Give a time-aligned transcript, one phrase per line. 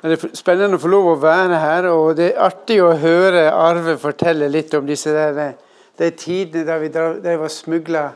[0.00, 3.50] Det er spennende å få lov å være her, og det er artig å høre
[3.52, 5.58] Arve fortelle litt om disse der,
[6.00, 8.06] de tidene da vi drev og smugla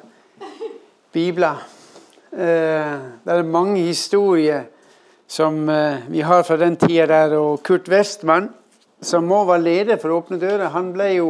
[1.13, 1.61] bibler.
[2.33, 4.65] Eh, det er mange historier
[5.29, 7.37] som eh, vi har fra den tida der.
[7.37, 8.49] Og Kurt Westman,
[9.05, 11.29] som må være leder for Åpne dører, han ble jo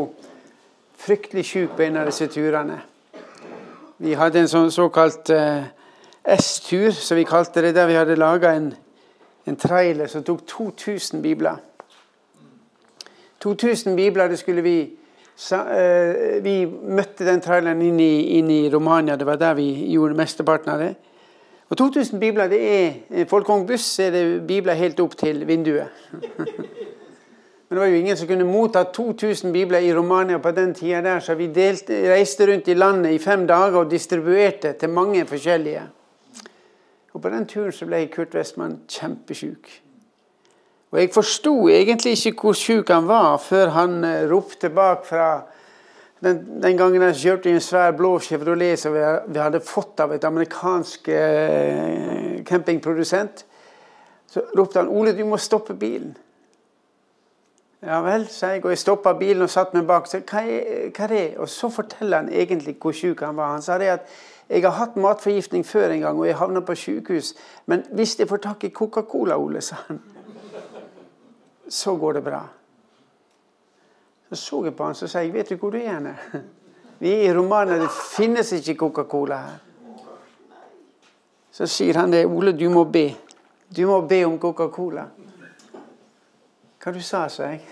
[1.03, 2.79] fryktelig sjuk på en av disse turene.
[3.99, 5.67] Vi hadde en sånn såkalt eh,
[6.39, 8.71] S-tur, som vi kalte det, der vi hadde laga en
[9.47, 11.57] en trailer som tok 2000 bibler.
[13.41, 14.79] 2000 bibler, det skulle vi
[15.53, 19.17] eh, Vi møtte den traileren inn i, inn i Romania.
[19.17, 20.95] Det var der vi gjorde mesteparten av det.
[21.69, 25.89] Og 2000 bibler, det er Folkong buss er det bibler helt opp til vinduet.
[27.65, 31.01] Men det var jo ingen som kunne motta 2000 bibler i Romania på den tida
[31.03, 35.25] der, så vi delte, reiste rundt i landet i fem dager og distribuerte til mange
[35.27, 35.83] forskjellige.
[37.15, 39.71] Og På den turen så ble Kurt Westman kjempesjuk.
[40.91, 45.43] Og Jeg forsto egentlig ikke hvor sjuk han var, før han uh, ropte bak fra
[46.23, 50.15] den, den, gangen jeg kjørte i en svær blå Chevrolet som vi hadde fått av
[50.15, 53.45] et amerikansk eh, campingprodusent.
[54.31, 56.15] Så ropte han 'Ole, du må stoppe bilen'.
[57.85, 58.65] Ja vel, sa jeg.
[58.65, 60.07] Og jeg stoppa bilen og satte meg bak.
[60.09, 61.25] Så, hva, er, hva er det?
[61.37, 63.53] Og så forteller han egentlig hvor sjuk han var.
[63.53, 64.15] Han sa det at
[64.49, 67.35] jeg har hatt matforgiftning før en gang, og jeg havna på sykehus.
[67.67, 70.03] Men hvis jeg får tak i Coca-Cola, Ole, sa han,
[71.69, 72.43] så går det bra.
[74.29, 76.09] Så så jeg på han så sa jeg, vet du hvor du er hen?
[76.99, 79.59] Vi er i Romania, det finnes ikke Coca-Cola her.
[81.55, 83.09] Så sier han det, Ole, du må be.
[83.77, 85.07] Du må be om Coca-Cola.
[86.83, 87.63] Hva du sa, sa jeg.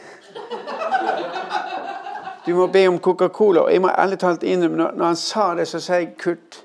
[2.46, 3.68] Du må be om Coca-Cola.
[3.70, 6.64] Jeg må ærlig talt innrømme, når han sa det, så sa jeg Kurt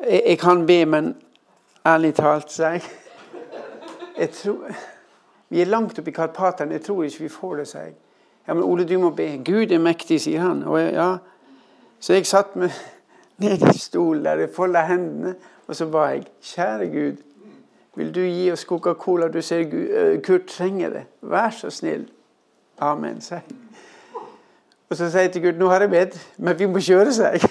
[0.00, 1.16] jeg, jeg kan be, men
[1.86, 2.82] ærlig talt, sa jeg.
[4.18, 4.70] jeg tror,
[5.48, 6.72] vi er langt oppe i Karpatene.
[6.72, 7.94] Jeg tror ikke vi får det, sa jeg.
[8.48, 9.42] Ja, men Ole, du må be.
[9.44, 10.62] Gud er mektig, sier han.
[10.62, 11.16] Og jeg, ja.
[12.00, 12.70] Så jeg satt meg
[13.42, 15.34] ned i stolen der, jeg folda hendene,
[15.66, 16.24] og så ba jeg.
[16.42, 17.16] Kjære Gud,
[17.96, 19.28] vil du gi oss Coca-Cola?
[19.28, 19.66] Du ser
[20.24, 21.04] Kurt trenger det.
[21.20, 22.08] Vær så snill.
[22.78, 23.69] Amen, sa jeg.
[24.90, 27.44] Og så sier jeg til Gud nå har jeg bedt, men vi må kjøre, seg.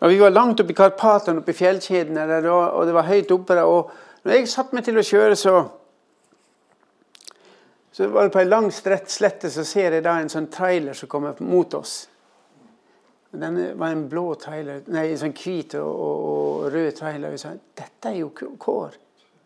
[0.00, 3.30] Og Vi var langt oppe i Karpatene, oppe i fjellkjedene, der, og det var høyt
[3.32, 3.64] oppe der.
[3.64, 3.90] Og
[4.22, 5.54] når jeg satte meg til å kjøre, så
[7.94, 11.06] så var det på ei lang slette så ser jeg da en sånn trailer som
[11.08, 11.92] kommer mot oss.
[13.30, 17.36] Den var en blå trailer, nei, en sånn hvit og, og, og rød trailer.
[17.36, 18.98] Jeg sa dette er jo Kår.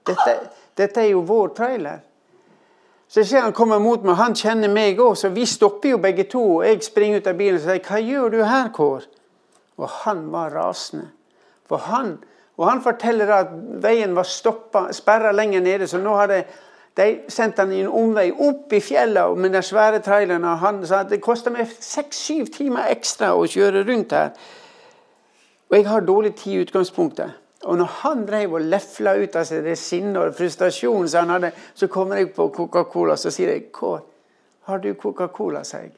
[0.09, 0.35] Dette,
[0.81, 2.01] dette er jo vår trailer.
[3.09, 6.01] Så jeg ser han kommer mot meg, han kjenner meg òg, så vi stopper jo
[6.03, 6.43] begge to.
[6.59, 9.07] Og jeg springer ut av bilen og sier 'Hva gjør du her, Kår?'
[9.79, 11.09] Og han var rasende.
[11.69, 12.19] For han,
[12.57, 13.47] og han forteller at
[13.83, 16.45] veien var stoppa, sperra lenger nede, så nå hadde
[16.97, 20.45] de sendt han i en omvei opp i fjellet med den svære traileren.
[20.45, 24.31] Og han sa at det kosta meg seks-syv timer ekstra å kjøre rundt her.
[25.71, 27.31] Og jeg har dårlig tid i utgangspunktet.
[27.65, 31.35] Og når han drev og lefla ut av seg det sinnet og frustrasjonen som han
[31.35, 34.01] hadde, så kommer jeg på Coca-Cola så sier jeg, 'Kår,
[34.69, 35.93] har du Coca-Cola?' sier jeg.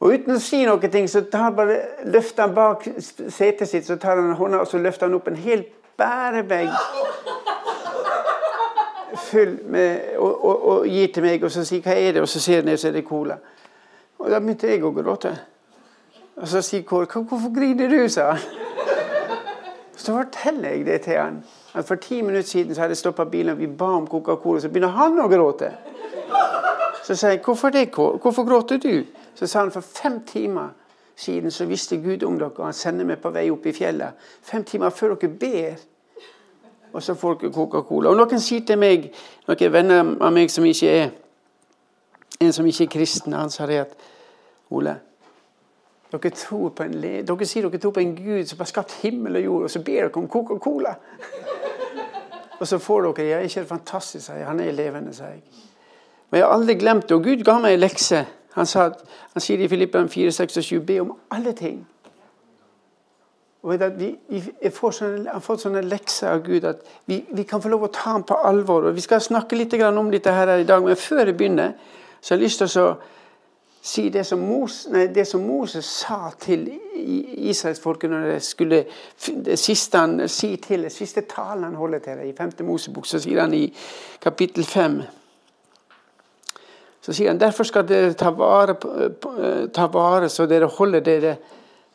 [0.00, 2.86] Og uten å si noe, så tar bare, løfter han bak
[3.28, 5.64] setet sitt så tar han hånda og så løfter han opp en hel
[5.96, 6.70] bærebag
[9.16, 12.28] full med, og, og, og, gir til meg, og så sier 'hva er det?' Og
[12.28, 13.36] så ser jeg ned, så er det cola.
[14.18, 15.38] Og da begynte jeg å gråte.
[16.36, 18.69] Og så sier Kår 'hvorfor griner du', sa han.
[20.00, 21.44] Så forteller jeg det til han.
[21.74, 24.60] At For ti minutter siden så hadde jeg stoppa bilen, og vi ba om Coca-Cola.
[24.60, 25.72] Så begynner han å gråte.
[27.04, 30.68] Så sier jeg 'Hvorfor det, Hvorfor gråter du?' Så sa han for fem timer
[31.16, 34.12] siden så visste Gud om dere, og han sender meg på vei opp i fjellet.
[34.42, 35.76] Fem timer før dere ber.
[36.92, 38.08] Og så får dere Coca-Cola.
[38.08, 39.12] Og noen sier til meg,
[39.48, 41.10] noen venner av meg som ikke er
[42.40, 43.96] en som ikke er kristen, han sa det at
[44.70, 44.96] Ole,
[46.10, 49.70] dere, dere sier dere tror på en Gud som har skapt himmel og jord, og
[49.70, 50.94] så ber dere om Coca-Cola.
[52.60, 54.44] og så får dere ja, ikke det fantastisk, sier.
[54.48, 55.42] Han er levende, sier jeg.
[56.30, 57.16] Men jeg har aldri glemt det.
[57.16, 58.24] Og Gud ga meg en lekse.
[58.54, 58.90] Han, sa,
[59.32, 61.80] han sier i Filippene 4,26 be om alle ting.
[63.62, 66.80] Og vi, vi får sånne, har fått sånne lekser av Gud at
[67.10, 68.88] vi, vi, kan få lov å ta ham på alvor.
[68.88, 71.74] og Vi skal snakke litt om dette her i dag, men før jeg begynner,
[72.20, 72.94] så har jeg lyst til å
[73.82, 76.66] si det som, Moses, nei, det som Moses sa til
[77.50, 78.82] israelsfolket når det skulle
[79.46, 82.52] det siste han si til det siste talen han holder til det i 5.
[82.68, 83.64] Mosebok, så sier han i
[84.20, 85.00] kapittel 5
[87.00, 88.76] så sier han derfor skal dere ta vare,
[89.72, 90.68] ta vare så dere
[91.00, 91.36] dere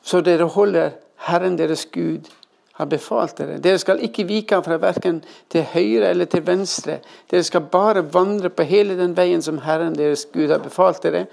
[0.01, 0.91] så dere holder
[1.27, 2.29] Herren deres Gud
[2.75, 3.59] har befalt dere.
[3.63, 6.99] Dere skal ikke vike fra verken til høyre eller til venstre.
[7.31, 11.25] Dere skal bare vandre på hele den veien som Herren deres Gud har befalt dere,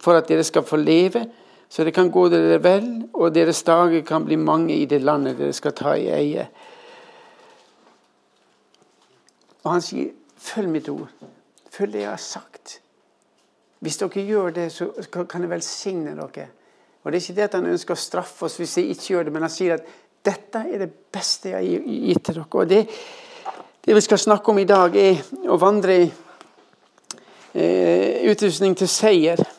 [0.00, 1.26] for at dere skal få leve,
[1.68, 5.38] så det kan gå dere vel, og deres dager kan bli mange i det landet
[5.38, 6.48] dere skal ta i eie.
[9.64, 11.08] Og han sier, 'Følg mitt ord.
[11.70, 12.80] Følg det jeg har sagt.'
[13.80, 14.90] Hvis dere gjør det, så
[15.28, 16.48] kan jeg velsigne dere.
[17.04, 19.22] Og Det er ikke det at han ønsker å straffe oss hvis vi ikke gjør
[19.22, 19.84] det, men han sier at
[20.24, 22.46] dette er det beste jeg har gitt til dere.
[22.52, 22.88] Og det,
[23.84, 26.10] det vi skal snakke om i dag, er å vandre i
[27.54, 29.57] eh, utrustning til seier.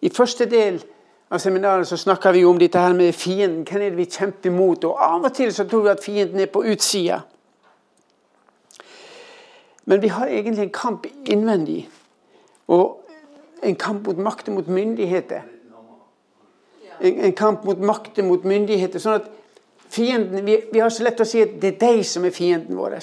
[0.00, 0.78] I første del
[1.30, 3.64] av seminaret så snakka vi om dette her med fienden.
[3.66, 4.84] Hvem er det vi kjemper mot?
[4.84, 7.20] Og Av og til så tror vi at fienden er på utsida.
[9.88, 11.88] Men vi har egentlig en kamp innvendig.
[12.68, 13.00] Og
[13.62, 15.42] en kamp mot makt mot myndigheter.
[17.00, 19.00] En, en kamp mot makt mot myndigheter.
[19.00, 19.30] sånn at
[19.88, 22.76] Fienden, vi, vi, har så lett å si at det er de som er fienden
[22.76, 22.98] vår.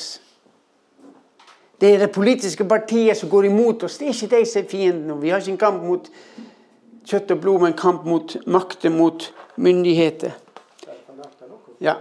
[1.81, 3.97] Det er det politiske partiet som går imot oss.
[3.97, 5.15] Det er ikke de som er fienden.
[5.21, 6.11] Vi har ikke en kamp mot
[7.05, 10.35] kjøtt og blod, men en kamp mot makter, mot myndigheter.
[11.81, 11.95] Ja.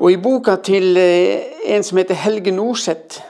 [0.00, 3.20] Og i boka til eh, en som heter Helge Norseth,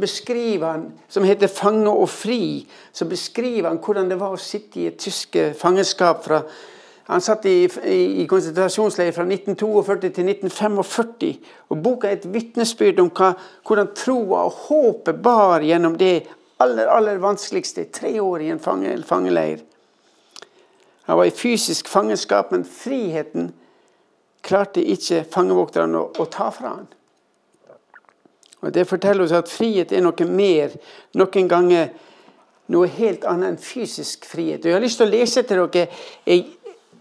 [0.00, 4.80] beskriver han, som heter 'Fange og fri', så beskriver han hvordan det var å sitte
[4.80, 6.42] i et tysk fangenskap fra
[7.10, 11.30] han satt i, i, i konsentrasjonsleir fra 1942 til 1945.
[11.68, 13.32] og Boka er et vitnesbyrd om hva,
[13.66, 16.28] hvordan troa og håpet bar gjennom det
[16.60, 19.64] aller, aller vanskeligste tre år i en fange, fangeleir.
[21.08, 23.50] Han var i fysisk fangenskap, men friheten
[24.44, 26.86] klarte ikke fangevokterne å, å ta fra han.
[28.60, 30.76] Og Det forteller oss at frihet er noe mer,
[31.16, 31.90] noen ganger
[32.70, 34.62] noe helt annet enn fysisk frihet.
[34.62, 35.86] Og Jeg har lyst til å lese til dere
[36.28, 36.44] jeg,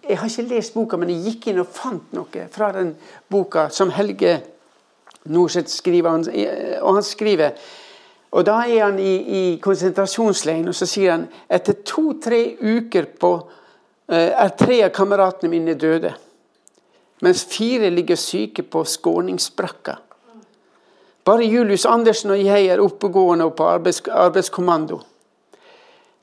[0.09, 2.95] jeg har ikke lest boka, men jeg gikk inn og fant noe fra den
[3.29, 4.39] boka som Helge
[5.29, 6.25] Norseth skriver.
[6.81, 7.59] Og han skriver
[8.31, 13.31] og Da er han i, i konsentrasjonsleiren, og så sier han etter to-tre uker på,
[14.11, 16.13] eh, er tre av kameratene mine døde.
[17.25, 19.97] Mens fire ligger syke på skåningsbrakka.
[21.25, 25.01] Bare Julius Andersen og jeg er oppegående og på arbeids, arbeidskommando.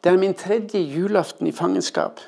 [0.01, 2.21] Det er min tredje julaften i fangenskap.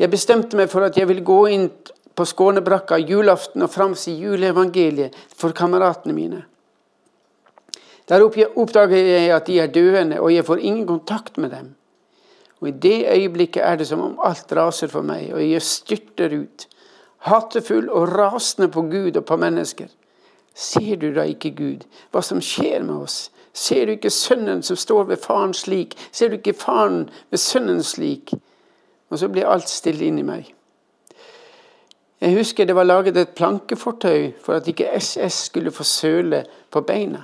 [0.00, 1.68] Jeg bestemte meg for at jeg ville gå inn
[2.16, 6.42] på Skånebrakka julaften og framsi juleevangeliet for kameratene mine.
[8.10, 8.24] Der
[8.56, 11.74] oppdager jeg at de er døende, og jeg får ingen kontakt med dem.
[12.60, 16.34] Og I det øyeblikket er det som om alt raser for meg, og jeg styrter
[16.42, 16.66] ut.
[17.18, 19.86] Hatefull og rasende på Gud og på mennesker.
[20.54, 23.30] Ser du da ikke, Gud, hva som skjer med oss?
[23.52, 25.94] Ser du ikke sønnen som står ved faren slik?
[26.12, 28.34] Ser du ikke faren ved sønnen slik?
[29.10, 30.50] Og så blir alt stille inni meg.
[32.20, 36.80] Jeg husker det var laget et plankefortøy for at ikke SS skulle få søle på
[36.80, 37.22] beina.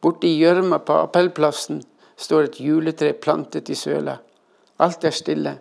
[0.00, 1.82] Borte i gjørma på appellplassen
[2.16, 4.16] står et juletre plantet i søla.
[4.80, 5.56] Alt er stille.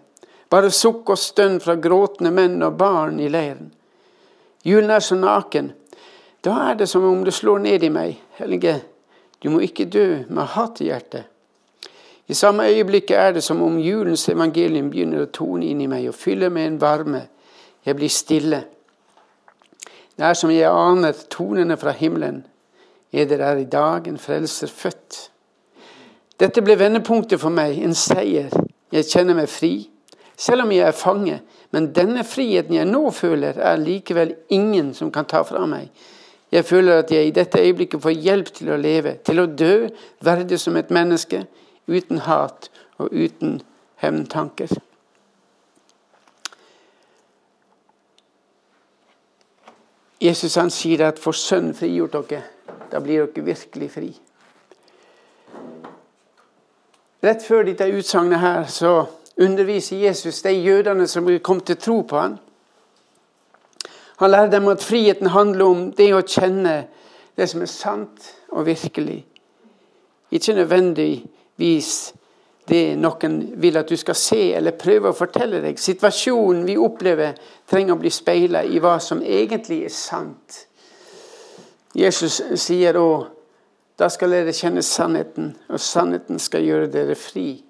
[0.49, 3.73] Bare sukk og stønn fra gråtende menn og barn i leiren.
[4.65, 5.73] Julen er så naken.
[6.43, 8.15] Da er det som om det slår ned i meg.
[8.39, 8.79] Helge,
[9.43, 11.27] du må ikke dø med hat i hjertet.
[12.29, 16.05] I samme øyeblikket er det som om julens evangelium begynner å tone inn i meg
[16.11, 17.23] og fyller med en varme.
[17.85, 18.59] Jeg blir stille.
[20.15, 22.43] Det er som jeg aner tonene fra himmelen.
[23.11, 25.31] Eder er i dag en frelser født.
[26.39, 28.53] Dette ble vendepunktet for meg, en seier.
[28.93, 29.89] Jeg kjenner meg fri,
[30.37, 31.39] selv om jeg er fange.
[31.71, 35.89] Men denne friheten jeg nå føler, er likevel ingen som kan ta fra meg.
[36.51, 39.89] Jeg føler at jeg i dette øyeblikket får hjelp til å leve, til å dø,
[40.25, 41.43] verdig som et menneske
[41.89, 43.59] uten hat og uten
[44.01, 44.71] hevntanker.
[50.19, 52.43] Jesus han sier at 'for Sønn frigjort dere',
[52.91, 54.09] da blir dere virkelig fri.
[57.23, 58.93] Rett før dette utsagnet her så
[59.39, 62.37] underviser Jesus de jødene som kom til tro på ham.
[64.19, 66.87] Han lærer dem at friheten handler om det å kjenne
[67.37, 69.25] det som er sant og virkelig.
[70.31, 71.91] Ikke nødvendigvis
[72.69, 75.79] det noen vil at du skal se eller prøve å fortelle deg.
[75.79, 77.37] Situasjonen vi opplever,
[77.69, 80.65] trenger å bli speila i hva som egentlig er sant.
[81.95, 83.29] Jesus sier òg
[83.99, 87.65] da skal dere kjenne sannheten, og sannheten skal gjøre dere fri.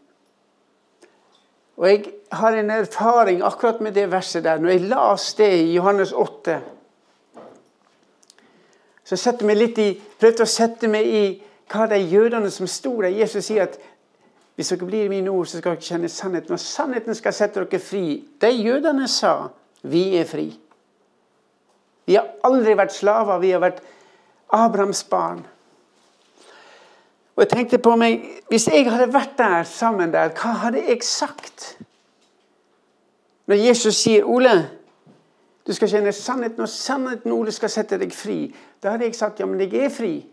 [1.77, 4.59] Og Jeg har en erfaring akkurat med det verset der.
[4.59, 6.59] Når jeg las det i Johannes 8,
[9.03, 11.23] så jeg meg litt i, prøvde å sette meg i
[11.71, 13.79] hva de jødene som sto der Jesus sier at
[14.55, 16.53] hvis dere blir i mine ord, så skal dere kjenne sannheten.
[16.53, 18.19] Og sannheten skal sette dere fri.
[18.41, 19.47] De jødene sa
[19.81, 20.49] vi er fri.
[22.05, 23.39] Vi har aldri vært slaver.
[23.39, 23.81] Vi har vært
[24.49, 25.47] Abrahams barn.
[27.35, 31.03] Og jeg tenkte på meg, Hvis jeg hadde vært der sammen der, hva hadde jeg
[31.03, 31.77] sagt?
[33.47, 34.69] Når Jesus sier 'Ole,
[35.67, 39.39] du skal kjenne sannheten, og sannheten Ole skal sette deg fri', da hadde jeg sagt
[39.39, 40.25] 'ja, men jeg er fri'.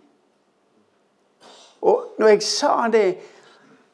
[1.82, 3.18] Og når jeg sa det,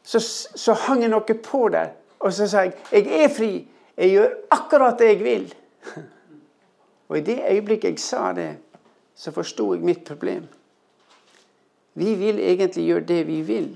[0.02, 0.20] så,
[0.54, 1.88] så hang jeg noe på der.
[2.20, 3.64] Og så sa jeg 'jeg er fri'.
[3.96, 5.54] Jeg gjør akkurat det jeg vil.
[7.08, 8.56] Og i det øyeblikket jeg sa det,
[9.22, 10.48] så forsto jeg mitt problem.
[11.94, 13.68] Vi vil egentlig gjøre det vi vil.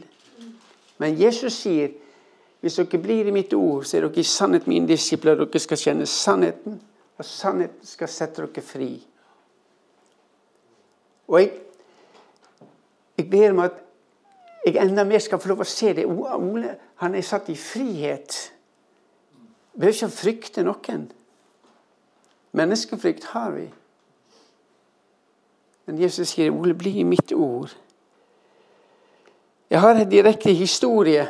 [0.98, 1.92] Men Jesus sier
[2.64, 5.38] hvis dere blir i mitt ord, så er dere i sannhet mine disipler.
[5.38, 6.80] Dere skal kjenne sannheten,
[7.16, 8.90] og sannheten skal sette dere fri.
[11.28, 11.52] Og jeg,
[13.18, 13.78] jeg ber om at
[14.66, 16.08] jeg enda mer skal få lov å se det.
[16.10, 16.74] Ole
[17.04, 18.34] han er satt i frihet.
[19.76, 21.10] Behøver ikke frykte noen.
[22.56, 23.68] Menneskefrykt har vi.
[25.86, 27.76] Men Jesus sier, 'Ole, bli i mitt ord'.
[29.70, 31.28] Jeg har en direkte historie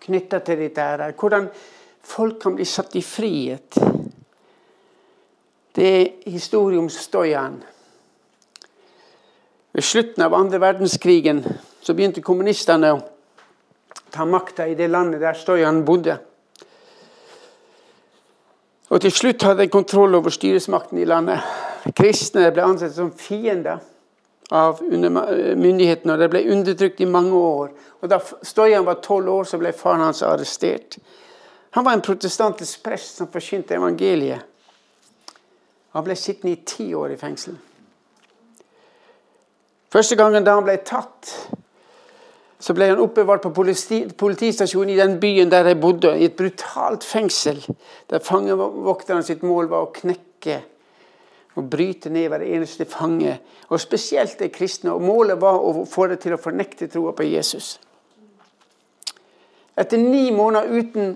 [0.00, 0.80] knytta til dette.
[0.80, 1.12] her.
[1.12, 1.48] Hvordan
[2.02, 3.78] folk kan bli satt i frihet.
[5.76, 7.62] Det er historie om Stojan.
[9.72, 11.44] Ved slutten av andre verdenskrigen
[11.80, 13.00] så begynte kommunistene å
[14.10, 16.18] ta makta i det landet der Stojan bodde.
[18.90, 21.38] Og til slutt hadde de kontroll over styresmakten i landet.
[21.96, 23.80] Kristne ble ansett som fiender
[24.50, 27.70] av myndighetene, og de ble undertrykt i mange år.
[28.02, 30.98] Og Da Stoyan var tolv år, så ble faren hans arrestert.
[31.70, 34.42] Han var en protestantisk prest som forkynte evangeliet.
[35.94, 37.56] Han ble sittende i ti år i fengsel.
[39.90, 41.30] Første gangen da han ble tatt,
[42.60, 46.36] så ble han oppbevart på politi politistasjonen i den byen der jeg bodde, i et
[46.38, 47.62] brutalt fengsel,
[48.10, 50.60] der fangevokteren sitt mål var å knekke
[51.60, 53.36] og bryte ned hver eneste fange,
[53.68, 54.92] og spesielt de kristne.
[54.92, 57.74] Og Målet var å få det til å fornekte troa på Jesus.
[59.78, 61.14] Etter ni måneder uten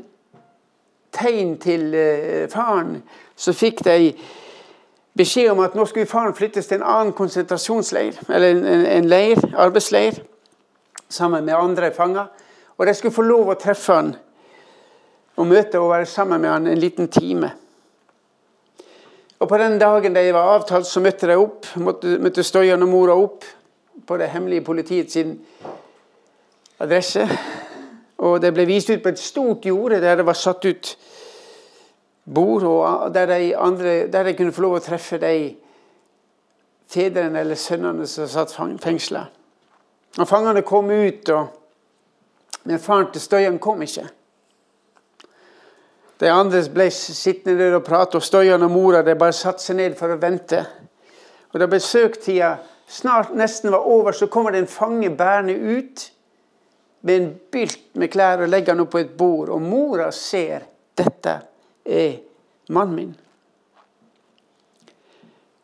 [1.14, 3.00] tegn til uh, faren,
[3.36, 4.12] så fikk de
[5.14, 9.42] beskjed om at nå skulle faren flyttes til en annen konsentrasjonsleir, eller en, en leir,
[9.52, 10.22] arbeidsleir,
[11.08, 12.30] sammen med andre fanger.
[12.76, 14.14] Og de skulle få lov å treffe han
[15.34, 17.52] og møte og være sammen med han en liten time.
[19.38, 23.17] Og på den dagen de var avtalt, så møtte de opp, møtte Støyan og mora
[23.19, 23.45] opp
[24.07, 25.35] på det hemmelige politiet sin
[26.79, 27.26] adresse.
[28.25, 30.95] Og det ble vist ut på et stort jorde der det var satt ut
[32.25, 35.35] bord, og der de, andre, der de kunne få lov å treffe de
[36.88, 39.26] fedrene eller sønnene som satt fengsla.
[40.19, 41.47] Og fangene kom ut, og,
[42.64, 44.07] men faren til Støyan kom ikke.
[46.21, 49.80] De andre ble sittende der og prate, og Stoyan og mora de bare satte seg
[49.80, 50.62] ned for å vente.
[51.52, 52.56] Og Da besøktida
[52.87, 56.11] snart nesten var over, så kommer det en fange bærende ut
[57.04, 59.50] med en bylt med klær og legger han opp på et bord.
[59.52, 60.64] Og mora ser
[60.97, 61.35] dette
[61.85, 62.16] er
[62.73, 63.14] mannen min.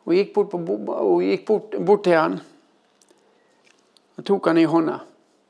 [0.05, 2.39] Hun gikk bort, på, hun gikk bort, bort til han
[4.17, 4.99] og tok han i hånda.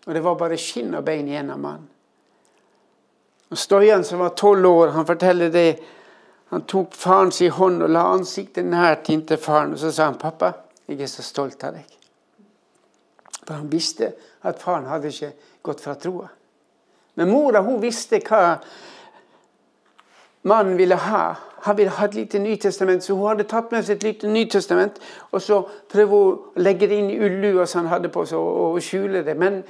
[0.07, 1.90] Og det var bare skinn og bein igjen av mannen.
[3.51, 5.79] Og Stoyan, som var tolv år, han forteller det.
[6.51, 9.73] Han tok faren sin hånd og la ansiktet nært inntil faren.
[9.73, 10.51] Og så sa han, 'Pappa,
[10.87, 11.97] jeg er så stolt av deg.'
[13.47, 16.27] For han visste at faren hadde ikke gått fra troa.
[17.15, 18.59] Men mora hun visste hva
[20.43, 21.35] mannen ville ha.
[21.61, 24.99] Han ville ha et lite Nytestament, så hun hadde tatt med seg et lite Nytestament.
[25.31, 28.37] Og så prøvde hun å legge det inn i ullua som han hadde på seg,
[28.37, 29.37] og skjule det.
[29.37, 29.63] Men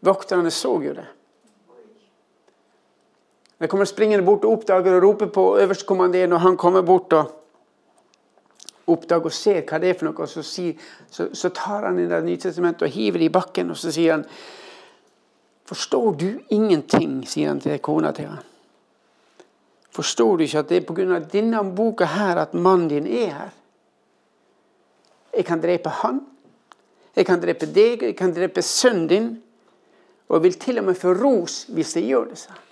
[0.00, 1.06] vokterne så jo det.
[3.58, 7.34] Jeg kommer springende bort og oppdager og roper på øverstkommanderende, og han kommer bort og
[8.86, 10.22] oppdager og ser hva det er for noe.
[10.22, 10.78] og Så, sier,
[11.10, 14.18] så, så tar han inn det Nytestamentet og hiver det i bakken, og så sier
[14.18, 14.26] han
[15.68, 18.44] Forstår du ingenting, sier han til kona til han.
[19.92, 21.18] Forstår du ikke at det er pga.
[21.28, 23.50] denne boka her at mannen din er her?
[25.36, 26.22] Jeg kan drepe han.
[27.16, 29.28] Jeg kan drepe deg, jeg kan drepe sønnen din.
[30.28, 32.38] Og jeg vil til og med få ros hvis jeg gjør det.
[32.46, 32.64] sånn.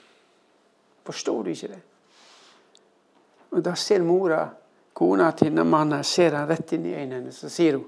[1.06, 1.82] Forstår du ikke det?
[3.50, 4.48] Og Da ser mora,
[4.94, 7.86] kona til denne mannen, ser han rett inn i øynene så sier hun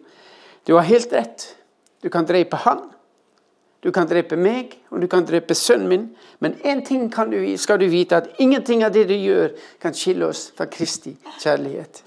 [0.66, 1.56] du har helt rett.
[2.02, 2.82] Du kan drepe han,
[3.80, 6.04] du kan drepe meg, og du kan drepe sønnen min.
[6.40, 10.26] Men én ting du, skal du vite, at ingenting av det du gjør, kan skille
[10.26, 12.04] oss fra Kristi kjærlighet.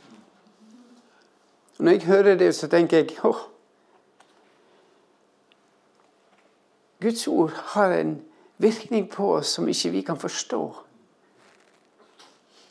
[1.80, 3.48] Og Når jeg hører det, så tenker jeg åh,
[7.02, 8.22] Guds ord har en
[8.58, 10.76] virkning på oss som ikke vi kan forstå.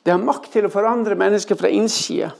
[0.02, 2.30] Det har makt til å forandre mennesker fra innsida.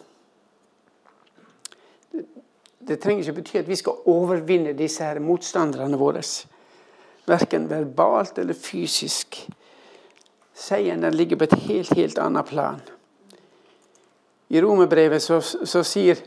[2.81, 6.23] Det trenger ikke bety at vi skal overvinne disse her motstanderne våre.
[7.29, 9.43] Verken verbalt eller fysisk.
[10.57, 12.81] Seieren den ligger på et helt, helt annet plan.
[14.51, 16.19] I romerbrevet så, så sier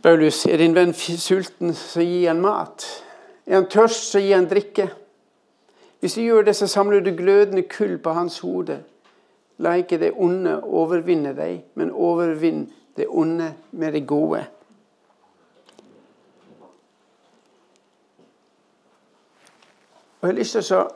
[0.00, 2.86] Paulus er din venn sulten, så gi han mat.
[3.44, 4.86] Er han tørst, så gi han drikke.
[6.00, 8.82] Hvis du gjør det, så samler du glødende kull på hans hode.
[9.58, 14.44] La ikke det onde overvinne deg, men overvinn det onde med det gode.
[20.20, 20.88] Og Jeg har lyst til å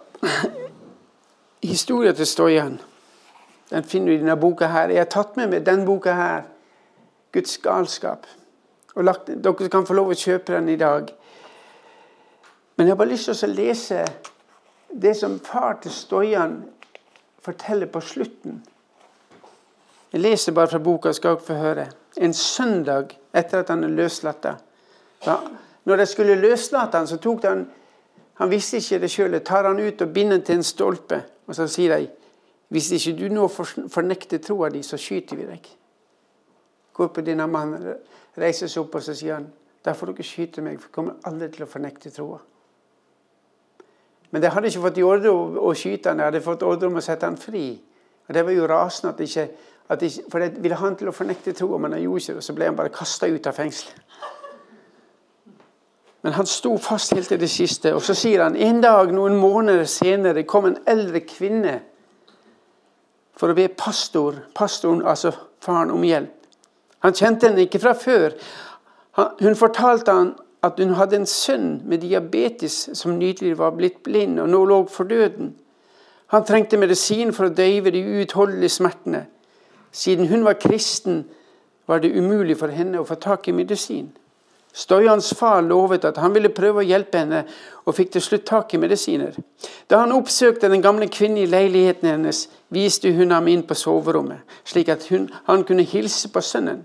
[1.74, 2.80] Historien til Stoyan
[3.70, 4.66] den finner du i denne boka.
[4.66, 4.88] her.
[4.88, 6.42] Jeg har tatt med meg denne boka her,
[7.32, 8.26] 'Guds galskap'.
[8.94, 11.08] Og lagt, dere kan få lov å kjøpe den i dag.
[12.76, 14.04] Men jeg har bare lyst til å lese
[15.02, 16.62] det som far til Stoyan
[17.42, 18.62] forteller på slutten.
[20.12, 21.86] Jeg leser bare fra boka, skal dere få høre.
[22.16, 24.46] En søndag etter at han er løslatt.
[25.84, 27.66] Når de skulle løslate han, så tok de han
[28.34, 29.40] Han visste ikke det sjøl.
[29.46, 31.20] Tar han ut og binder til en stolpe.
[31.46, 32.08] Og så sier de
[32.74, 35.68] hvis ikke du nå fornekter troa di, så skyter vi deg.
[36.92, 37.92] Går på denne mannen,
[38.36, 39.46] reiser seg opp og så sier han,
[39.84, 42.40] da får dere skyte meg, for jeg kommer aldri til å fornekte troa.
[44.34, 46.98] Men de hadde ikke fått ordre å, å skyte han, de hadde fått ordre om
[46.98, 47.68] å sette han fri.
[48.26, 49.44] Og Det var jo rasende at de ikke,
[49.94, 52.34] at de, For de ville ha han til å fornekte troa, men han gjorde ikke
[52.40, 52.42] det.
[52.42, 54.00] Så ble han bare kasta ut av fengselet.
[56.26, 57.94] Men han sto fast helt til det siste.
[57.94, 61.78] Og så sier han en dag, noen måneder senere, kom en eldre kvinne
[63.38, 65.30] for å be pastor, pastoren, altså
[65.62, 66.48] faren, om hjelp.
[67.06, 68.34] Han kjente henne ikke fra før.
[69.14, 74.40] hun fortalte han at hun hadde en sønn med diabetes som nylig var blitt blind
[74.40, 75.52] og nå lå for døden.
[76.32, 79.26] Han trengte medisin for å døyve de uutholdelige smertene.
[79.92, 81.24] Siden hun var kristen,
[81.86, 84.08] var det umulig for henne å få tak i medisin.
[84.74, 87.44] Stojans far lovet at han ville prøve å hjelpe henne,
[87.84, 89.36] og fikk til slutt tak i medisiner.
[89.86, 94.42] Da han oppsøkte den gamle kvinnen i leiligheten hennes, viste hun ham inn på soverommet,
[94.66, 96.82] slik at hun, han kunne hilse på sønnen.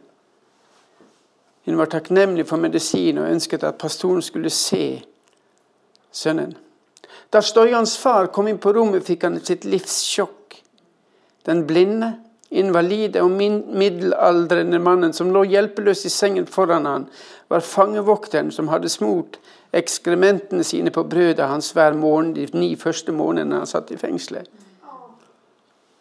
[1.65, 5.02] Hun var takknemlig for medisin og ønsket at pastoren skulle se
[6.12, 6.56] sønnen.
[7.34, 10.58] Da Stojans far kom inn på rommet, fikk han sitt livs sjokk.
[11.45, 12.15] Den blinde,
[12.50, 17.06] invalide og middelaldrende mannen som lå hjelpeløs i sengen foran han,
[17.50, 19.38] var fangevokteren som hadde smurt
[19.74, 24.50] ekskrementene sine på brødet hans hver morgen de ni første månedene han satt i fengselet.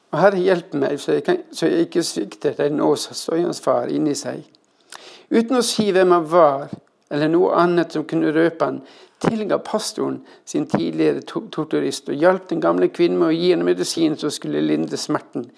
[0.08, 3.60] Og Herre, hjelp meg, så jeg, kan, så jeg ikke svikter den nå, sa Stoyans
[3.60, 4.46] far inni seg.
[5.28, 6.70] Uten å si hvem han var,
[7.12, 8.80] eller noe annet som kunne røpe han,
[9.18, 14.16] tilga pastoren sin tidligere torturist og hjalp den gamle kvinnen med å gi henne medisin
[14.16, 15.48] som skulle lindre smerten.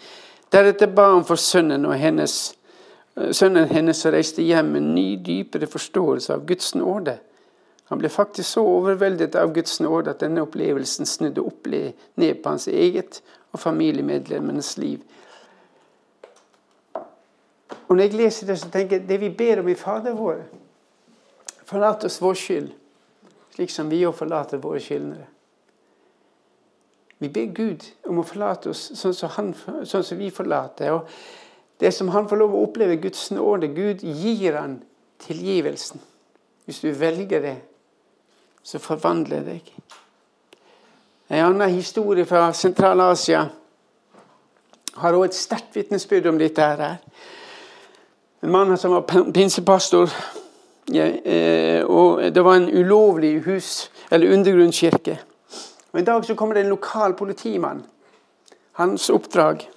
[0.50, 2.36] Deretter ba han for sønnen og hennes,
[3.36, 7.18] sønnen hennes og reiste hjem med en ny, dypere forståelse av Guds nåde.
[7.90, 12.48] Han ble faktisk så overveldet av Guds nåde at denne opplevelsen snudde opp ned på
[12.48, 15.00] hans eget og familiemedlemmenes liv.
[17.90, 20.44] Og Når jeg leser det, så tenker jeg det vi ber om i Fader vår
[21.66, 22.70] Forlat oss vår skyld,
[23.54, 25.26] slik som vi òg forlater våre skyldnere.
[27.22, 29.52] Vi ber Gud om å forlate oss sånn som, han,
[29.86, 30.96] sånn som vi forlater.
[30.96, 31.06] Og
[31.78, 34.80] det som han får lov å oppleve, Guds nåde Gud gir han
[35.22, 36.02] tilgivelsen.
[36.66, 37.56] Hvis du velger det,
[38.66, 39.74] så forvandler det deg.
[41.30, 43.44] En annen historie fra Sentral-Asia
[44.96, 46.66] har også et sterkt vitnesbyrd om dette.
[46.66, 46.98] her.
[48.40, 50.10] En mann som var pinsepastor.
[50.94, 55.18] Eh, og Det var en ulovlig hus, eller undergrunnskirke.
[55.92, 57.82] Og En dag så kommer det en lokal politimann.
[58.72, 59.70] Hans oppdrag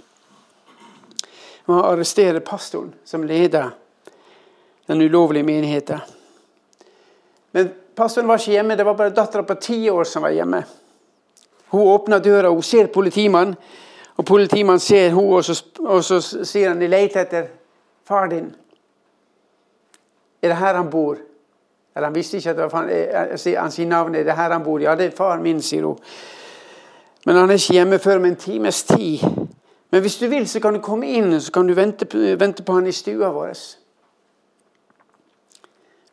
[1.66, 3.72] var å arrestere pastoren som leder
[4.88, 6.00] den ulovlige menigheten.
[7.52, 10.64] Men pastoren var ikke hjemme, det var bare dattera på ti år som var hjemme.
[11.70, 13.56] Hun åpner døra, hun ser politimannen,
[14.16, 15.44] og politimannen ser henne, og,
[15.84, 17.48] og så sier han de leter etter
[18.08, 18.56] far din.
[20.42, 21.18] Er det her han bor?
[21.96, 23.58] Eller han visste ikke at det var faren.
[23.58, 24.20] Han sier navnet.
[24.22, 24.80] Er det her han bor?
[24.82, 26.00] Ja, det er faren min, sier hun.
[27.26, 29.24] Men han er ikke hjemme før om en times tid.
[29.92, 32.08] Men hvis du vil, så kan du komme inn så kan du vente,
[32.40, 33.54] vente på han i stua vår.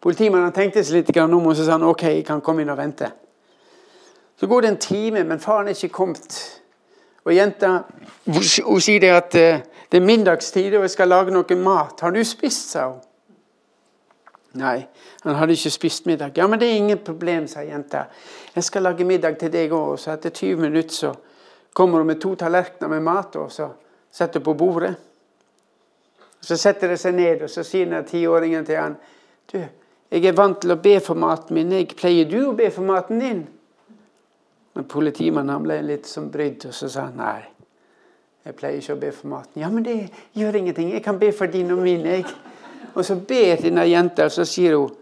[0.00, 2.78] Politimannen tenkte seg litt om, og så sa han ok, jeg kan komme inn og
[2.78, 3.10] vente.
[4.40, 6.60] Så går det en time, men faren er ikke kommet.
[7.24, 7.82] Og jenta
[8.26, 12.00] hun sier det at eh, det er middagstid, og jeg skal lage noe mat.
[12.00, 13.00] Har du spist, sa hun.
[14.60, 14.80] Nei,
[15.22, 16.34] han hadde ikke spist middag.
[16.38, 18.04] Ja, men det er ingen problem, sa jenta.
[18.54, 19.92] Jeg skal lage middag til deg òg.
[19.98, 21.12] Så etter 20 minutter så
[21.74, 23.68] kommer hun med to tallerkener med mat, og så
[24.10, 24.94] setter hun på bordet.
[26.40, 28.96] Så setter de seg ned, og så sier den tiåringen til han,
[29.52, 29.58] du,
[30.10, 31.74] jeg er vant til å be for maten min.
[31.74, 33.44] Jeg pleier du å be for maten din?
[34.74, 37.59] Men politimannen ble litt som brydd, og så sa han nei.
[38.50, 39.60] Jeg pleier ikke å be for maten.
[39.62, 39.92] Ja, men det
[40.34, 40.88] gjør ingenting.
[40.90, 42.16] Jeg kan be for dine og mine.
[42.98, 44.96] Og så ber denne jenta, og så sier hun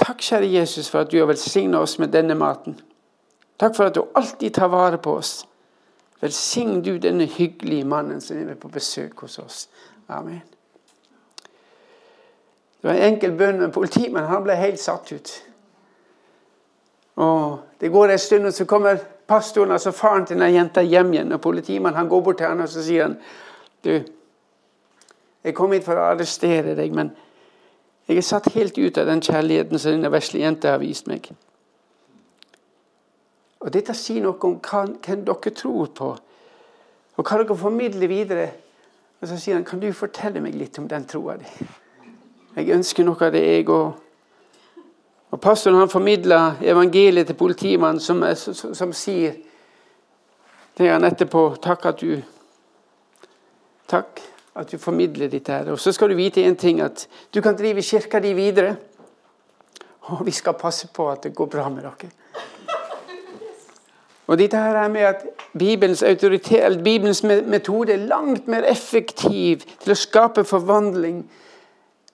[0.00, 2.78] Takk, kjære Jesus, for at du har velsigna oss med denne maten.
[3.60, 5.44] Takk for at du alltid tar vare på oss.
[6.24, 9.68] Velsign du denne hyggelige mannen som er på besøk hos oss.
[10.08, 10.40] Amen.
[12.80, 15.36] Det var en enkel bønn, men politimannen han ble helt satt ut.
[17.20, 21.12] Og Det går en stund, og så kommer pastoren, altså faren til den jenta, hjem
[21.12, 21.32] igjen.
[21.32, 23.16] Og politimannen han går bort til han og så sier han,
[23.84, 23.94] du,
[25.42, 27.10] jeg kom hit for å arrestere deg, men
[28.08, 31.30] jeg er satt helt ut av den kjærligheten som denne vesle jenta har vist meg.
[33.62, 36.10] Og Dette sier noe om hva, hvem dere tror på,
[37.16, 38.48] og hva dere formidler videre.
[39.22, 41.46] Og Så sier han, kan du fortelle meg litt om den troa di?
[42.56, 43.92] Jeg ønsker noe av det, jeg òg.
[45.32, 49.38] Og Pastoren han formidla evangeliet til politimannen, som, som, som sier
[50.76, 52.20] til han etterpå Takk at du
[53.88, 54.20] Takk
[54.56, 55.52] at du formidler dette.
[55.52, 55.70] her.
[55.72, 58.76] Og Så skal du vite en ting, at du kan drive kirka di videre.
[60.00, 62.10] Og vi skal passe på at det går bra med dere.
[64.26, 65.26] Og dette her er med at
[65.58, 66.04] Bibelens,
[66.84, 71.24] Bibelens metode er langt mer effektiv til å skape forvandling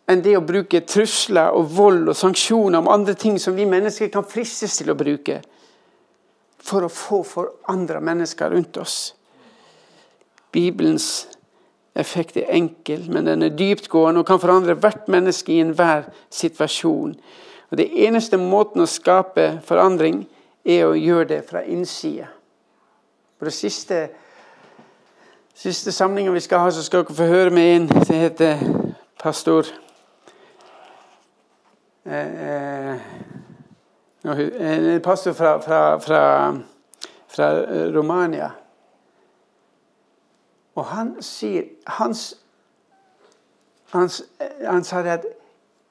[0.08, 4.08] enn det å bruke trusler og vold og sanksjoner om andre ting som vi mennesker
[4.12, 5.42] kan fristes til å bruke
[6.68, 9.14] for å få forandra mennesker rundt oss.
[10.52, 11.28] Bibelens
[11.98, 17.16] effekt er enkel, men den er dyptgående og kan forandre hvert menneske i enhver situasjon.
[17.70, 20.22] Og Det eneste måten å skape forandring
[20.64, 22.30] er å gjøre det fra innsida.
[23.38, 24.08] På det siste,
[25.54, 28.64] siste samlinga vi skal ha, så skal dere få høre med en som heter
[29.18, 29.66] pastor
[32.06, 32.96] eh, eh
[34.28, 36.22] En pastor fra, fra, fra,
[37.28, 37.48] fra
[37.94, 38.50] Romania.
[40.74, 41.64] Og han sier
[41.98, 42.36] hans,
[43.90, 44.22] hans,
[44.66, 45.24] Han sa det at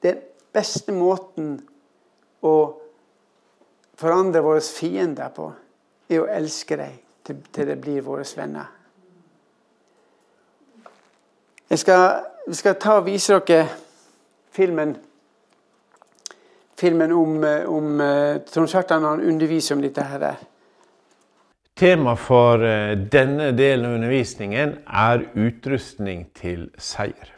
[0.02, 0.20] den
[0.54, 1.58] beste måten
[2.42, 2.54] å
[3.98, 5.50] forandre våre fiender på,
[6.08, 6.94] er å elske dem
[7.26, 8.70] til, til det blir våre venner.
[11.68, 13.66] Jeg skal, jeg skal ta og vise dere
[14.54, 14.94] filmen
[16.78, 20.04] filmen om, om uh, Trond Kjartan når han underviser om dette.
[20.06, 20.38] her.
[21.78, 27.30] Tema for eh, denne delen av undervisningen er utrustning til seier.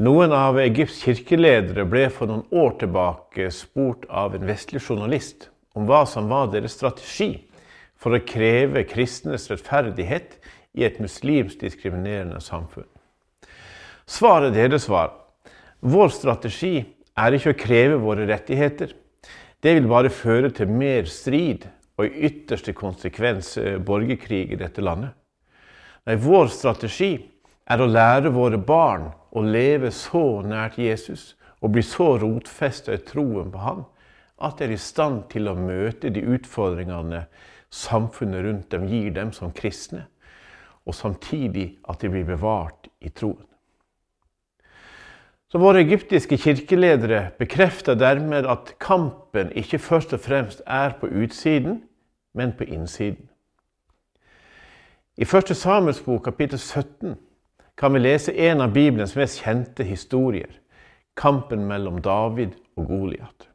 [0.00, 5.84] Noen av Egypts kirkeledere ble for noen år tilbake spurt av en vestlig journalist om
[5.84, 7.34] hva som var deres strategi
[8.00, 10.38] for å kreve kristnes rettferdighet
[10.78, 12.88] i et muslimsk diskriminerende samfunn.
[14.08, 15.12] Svaret deres var
[15.84, 16.78] vår strategi
[17.18, 18.94] er ikke å kreve våre rettigheter.
[19.58, 21.66] Det vil bare føre til mer strid
[21.98, 25.16] og i ytterste konsekvens eh, borgerkrig i dette landet.
[26.06, 27.16] Nei, vår strategi
[27.68, 33.02] er å lære våre barn å leve så nært Jesus og bli så rotfesta i
[33.02, 33.82] troen på Han
[34.38, 37.24] at de er i stand til å møte de utfordringene
[37.74, 40.06] samfunnet rundt dem gir dem som kristne,
[40.86, 43.47] og samtidig at de blir bevart i troen.
[45.48, 51.82] Så Våre egyptiske kirkeledere bekrefter dermed at kampen ikke først og fremst er på utsiden,
[52.34, 53.30] men på innsiden.
[55.16, 55.56] I 1.
[55.56, 57.16] Samuels bok, kapittel 17,
[57.78, 60.52] kan vi lese en av Bibelens mest kjente historier.
[61.16, 63.48] Kampen mellom David og Goliat.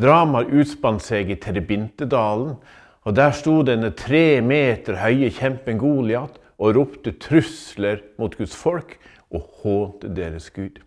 [0.00, 2.54] Dramaet utspant seg i Terebintedalen,
[3.02, 8.96] og der sto denne tre meter høye kjempen Goliat og ropte trusler mot Guds folk
[9.34, 10.82] og hånte deres Gud.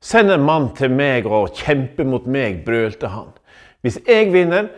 [0.00, 3.32] Send en mann til meg og kjempe mot meg, brølte han.
[3.82, 4.68] Hvis jeg vinner,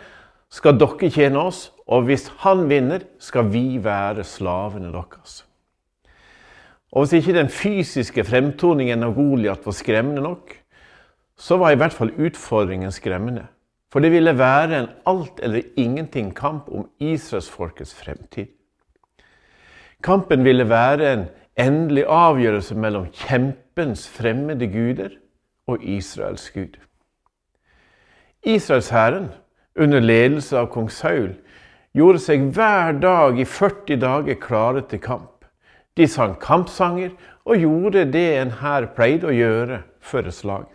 [0.48, 5.42] skal dere tjene oss, og hvis han vinner, skal vi være slavene deres.
[6.92, 10.54] Og Hvis ikke den fysiske fremtoningen av Goliat var skremmende nok,
[11.36, 13.44] så var i hvert fall utfordringen skremmende.
[13.92, 18.46] For det ville være en alt eller ingenting-kamp om israelsfolkets fremtid.
[20.04, 21.24] Kampen ville være en
[21.58, 25.16] endelig avgjørelse mellom kjempens fremmede guder
[25.66, 26.78] og Israels gud.
[28.42, 29.30] Israelshæren
[29.78, 31.32] under ledelse av kong Saul,
[31.96, 35.44] gjorde seg hver dag i 40 dager klare til kamp.
[35.96, 37.14] De sang kampsanger
[37.48, 40.66] og gjorde det en hær pleide å gjøre før et slag.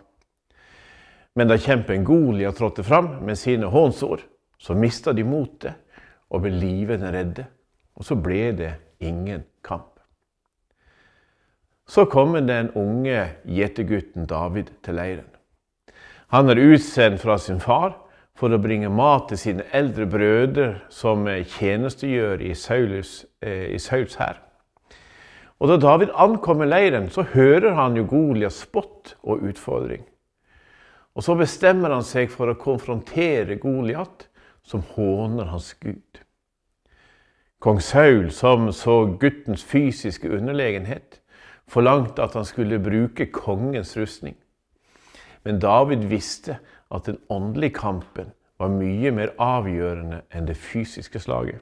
[1.34, 4.22] Men da kjempen Golia trådte fram med sine hånsord,
[4.58, 5.74] så mista de motet
[6.30, 7.46] og ble livende redde.
[7.94, 9.93] Og så ble det ingen kamp.
[11.86, 15.28] Så kommer den unge gjetergutten David til leiren.
[16.32, 17.92] Han er utsendt fra sin far
[18.34, 24.40] for å bringe mat til sine eldre brødre som tjenestegjør i Sauls, eh, hær.
[25.60, 30.04] Og Da David ankommer leiren, så hører han jo Golias spott og utfordring.
[31.14, 34.26] Og Så bestemmer han seg for å konfrontere Goliat,
[34.64, 36.20] som håner hans gud.
[37.60, 41.20] Kong Saul, som så guttens fysiske underlegenhet,
[41.70, 44.36] forlangte at han skulle bruke kongens rustning.
[45.44, 46.58] Men David visste
[46.94, 51.60] at den åndelige kampen var mye mer avgjørende enn det fysiske slaget.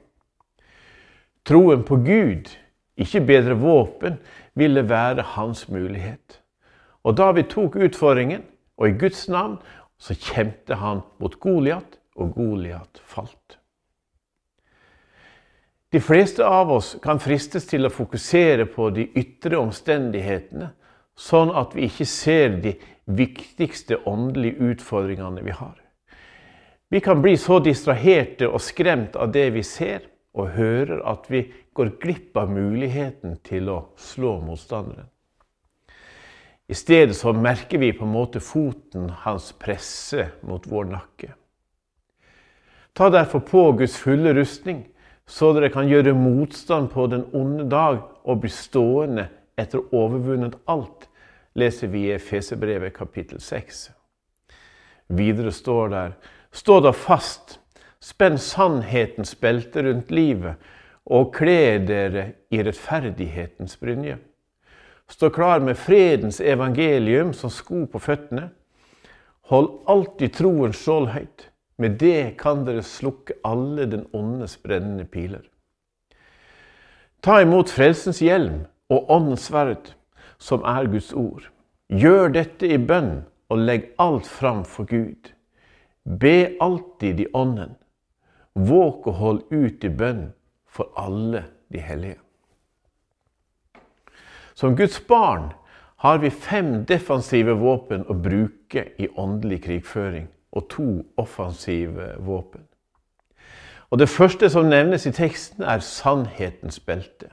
[1.43, 2.51] Troen på Gud,
[2.95, 4.19] ikke bedre våpen,
[4.55, 6.39] ville være hans mulighet.
[7.03, 8.45] Og David tok utfordringen,
[8.77, 9.57] og i Guds navn
[9.99, 13.57] så kjempet han mot Goliat, og Goliat falt.
[15.93, 20.71] De fleste av oss kan fristes til å fokusere på de ytre omstendighetene,
[21.13, 22.71] sånn at vi ikke ser de
[23.05, 25.75] viktigste åndelige utfordringene vi har.
[26.89, 31.43] Vi kan bli så distraherte og skremt av det vi ser og hører, at vi
[31.77, 35.11] går glipp av muligheten til å slå motstanderen.
[36.65, 41.29] I stedet så merker vi på en måte foten hans presse mot vår nakke.
[42.97, 44.87] Ta derfor på Guds fulle rustning
[45.27, 51.07] så dere kan gjøre motstand på den onde dag og bli stående etter overvunnet alt,
[51.55, 53.89] leser vi i Efeserbrevet kapittel 6.
[55.13, 56.15] Videre står der
[56.53, 57.59] Stå da fast,
[58.03, 60.59] spenn sannhetens belte rundt livet
[61.05, 64.19] og kle dere i rettferdighetens brynje.
[65.09, 68.49] Stå klar med fredens evangelium som sko på føttene.
[69.51, 71.49] Hold alltid troens skjold høyt.
[71.77, 75.43] Med det kan dere slukke alle den åndes brennende piler.
[77.23, 79.93] Ta imot frelsens hjelm og åndens sverd,
[80.37, 81.47] som er Guds ord.
[81.89, 85.31] Gjør dette i bønn og legg alt fram for Gud.
[86.03, 87.77] Be alltid i ånden.
[88.53, 90.27] Våk og hold ut i bønn
[90.67, 92.19] for alle de hellige.
[94.53, 95.49] Som Guds barn
[96.03, 102.67] har vi fem defensive våpen å bruke i åndelig krigføring og to offensive våpen.
[103.91, 107.27] Og Det første som nevnes i teksten, er sannhetens belte.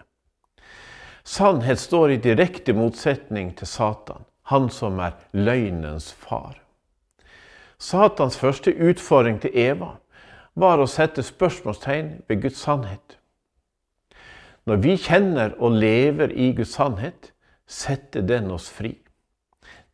[1.25, 6.59] Sannhet står i direkte motsetning til Satan, han som er løgnens far.
[7.79, 9.95] Satans første utfordring til Eva
[10.55, 13.17] var å sette spørsmålstegn ved Guds sannhet.
[14.69, 17.33] Når vi kjenner og lever i Guds sannhet,
[17.67, 18.99] setter den oss fri.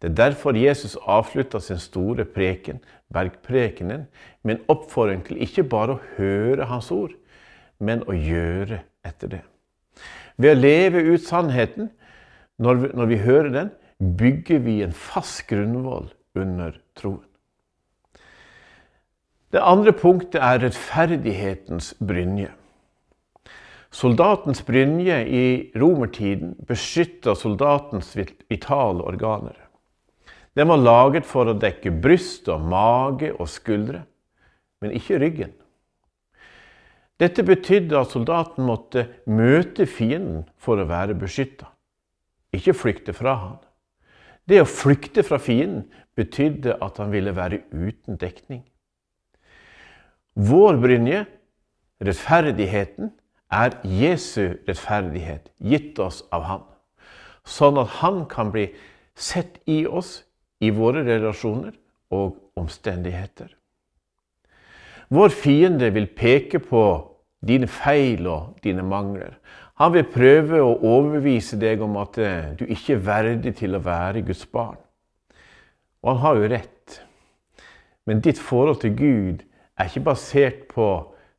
[0.03, 2.81] Det er derfor Jesus avslutta sin store preken,
[3.15, 4.07] bergprekenen,
[4.43, 7.15] med en oppfordring til ikke bare å høre Hans ord,
[7.79, 9.43] men å gjøre etter det.
[10.37, 11.91] Ved å leve ut sannheten,
[12.61, 13.73] når vi, når vi hører den,
[14.19, 17.25] bygger vi en fast grunnvoll under troen.
[19.53, 22.51] Det andre punktet er rettferdighetens brynje.
[23.95, 25.45] Soldatens brynje i
[25.79, 28.11] romertiden beskytta soldatens
[28.51, 29.57] vitale organer.
[30.57, 34.07] Den var laget for å dekke bryst og mage og skuldre,
[34.81, 35.53] men ikke ryggen.
[37.21, 41.69] Dette betydde at soldaten måtte møte fienden for å være beskytta,
[42.57, 43.59] ikke flykte fra han.
[44.49, 48.63] Det å flykte fra fienden betydde at han ville være uten dekning.
[50.37, 51.25] Vår brynje,
[52.05, 53.11] rettferdigheten,
[53.53, 56.63] er Jesu rettferdighet, gitt oss av Han,
[57.47, 58.67] sånn at Han kan bli
[59.15, 60.26] sett i oss
[60.61, 61.75] i våre relasjoner
[62.15, 63.51] og omstendigheter.
[65.09, 66.83] Vår fiende vil peke på
[67.47, 69.37] dine feil og dine mangler.
[69.79, 73.83] Han vil prøve å overbevise deg om at eh, du ikke er verdig til å
[73.85, 74.79] være Guds barn.
[76.03, 76.97] Og han har jo rett.
[78.07, 79.45] Men ditt forhold til Gud
[79.77, 80.89] er ikke basert på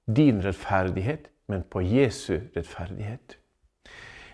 [0.08, 3.38] din rettferdighet, men på Jesu rettferdighet.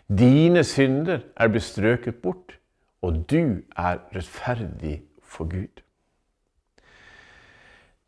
[0.10, 2.58] Dine synder er bestrøket bort
[3.04, 5.84] og du er rettferdig for Gud.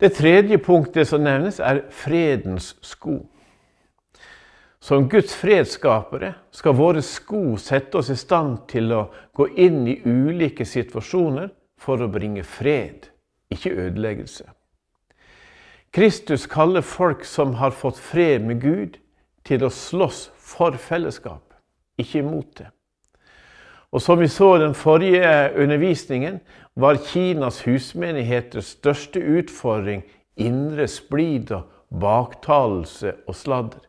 [0.00, 3.18] Det tredje punktet som nevnes, er fredens sko.
[4.80, 9.06] Som Guds fredsskapere skal våre sko sette oss i stand til å
[9.36, 11.48] gå inn i ulike situasjoner
[11.80, 13.08] for å bringe fred,
[13.52, 14.44] ikke ødeleggelse.
[15.96, 19.00] Kristus kaller folk som har fått fred med Gud,
[19.46, 21.54] til å slåss for fellesskap,
[21.96, 22.70] ikke imot det.
[23.96, 26.40] Og som vi så i den forrige undervisningen,
[26.76, 30.02] var Kinas husmenigheters største utfordring
[30.36, 33.80] indre splid og baktalelse og sladder.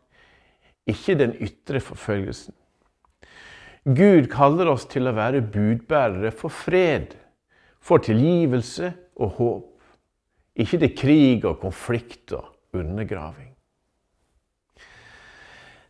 [0.88, 2.54] Ikke den ytre forfølgelsen.
[3.84, 7.12] Gud kaller oss til å være budbærere for fred,
[7.80, 9.68] for tilgivelse og håp.
[10.56, 13.52] Ikke til krig og konflikt og undergraving.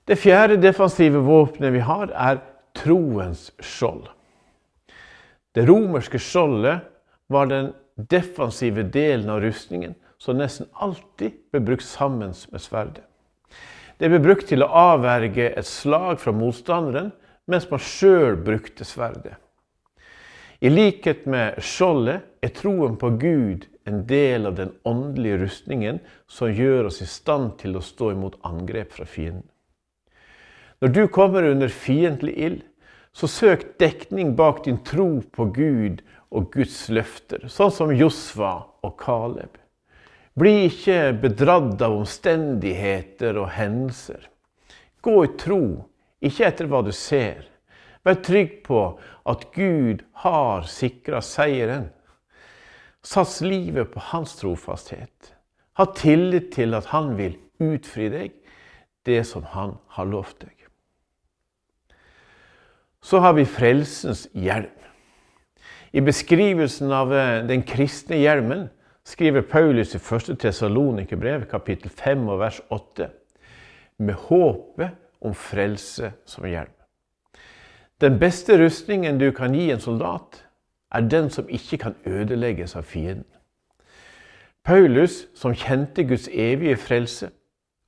[0.09, 2.43] Det fjerde defensive våpenet vi har, er
[2.79, 4.07] troens skjold.
[5.55, 6.87] Det romerske skjoldet
[7.27, 13.05] var den defensive delen av rustningen som nesten alltid ble brukt sammen med sverdet.
[13.99, 17.11] Det ble brukt til å avverge et slag fra motstanderen,
[17.51, 19.35] mens man sjøl brukte sverdet.
[20.61, 26.53] I likhet med skjoldet er troen på Gud en del av den åndelige rustningen som
[26.53, 29.47] gjør oss i stand til å stå imot angrep fra fienden.
[30.83, 32.61] Når du kommer under fiendtlig ild,
[33.19, 38.53] så søk dekning bak din tro på Gud og Guds løfter, sånn som Josva
[38.87, 39.57] og Kaleb.
[40.39, 44.29] Bli ikke bedratt av omstendigheter og hendelser.
[45.03, 45.63] Gå i tro,
[46.23, 47.49] ikke etter hva du ser.
[48.07, 48.83] Vær trygg på
[49.27, 51.89] at Gud har sikra seieren.
[53.03, 55.33] Sats livet på hans trofasthet.
[55.79, 58.39] Ha tillit til at han vil utfri deg
[59.11, 60.58] det som han har lovt deg.
[63.09, 64.75] Så har vi frelsens hjelm.
[65.97, 68.67] I beskrivelsen av eh, den kristne hjelmen
[69.09, 70.35] skriver Paulus i 1.
[70.43, 73.09] Tesalonikerbrev, kapittel 5 og vers 8,
[74.05, 76.75] med håpet om frelse som hjelm.
[78.05, 80.43] Den beste rustningen du kan gi en soldat,
[80.93, 83.25] er den som ikke kan ødelegges av fienden.
[84.69, 87.33] Paulus, som kjente Guds evige frelse,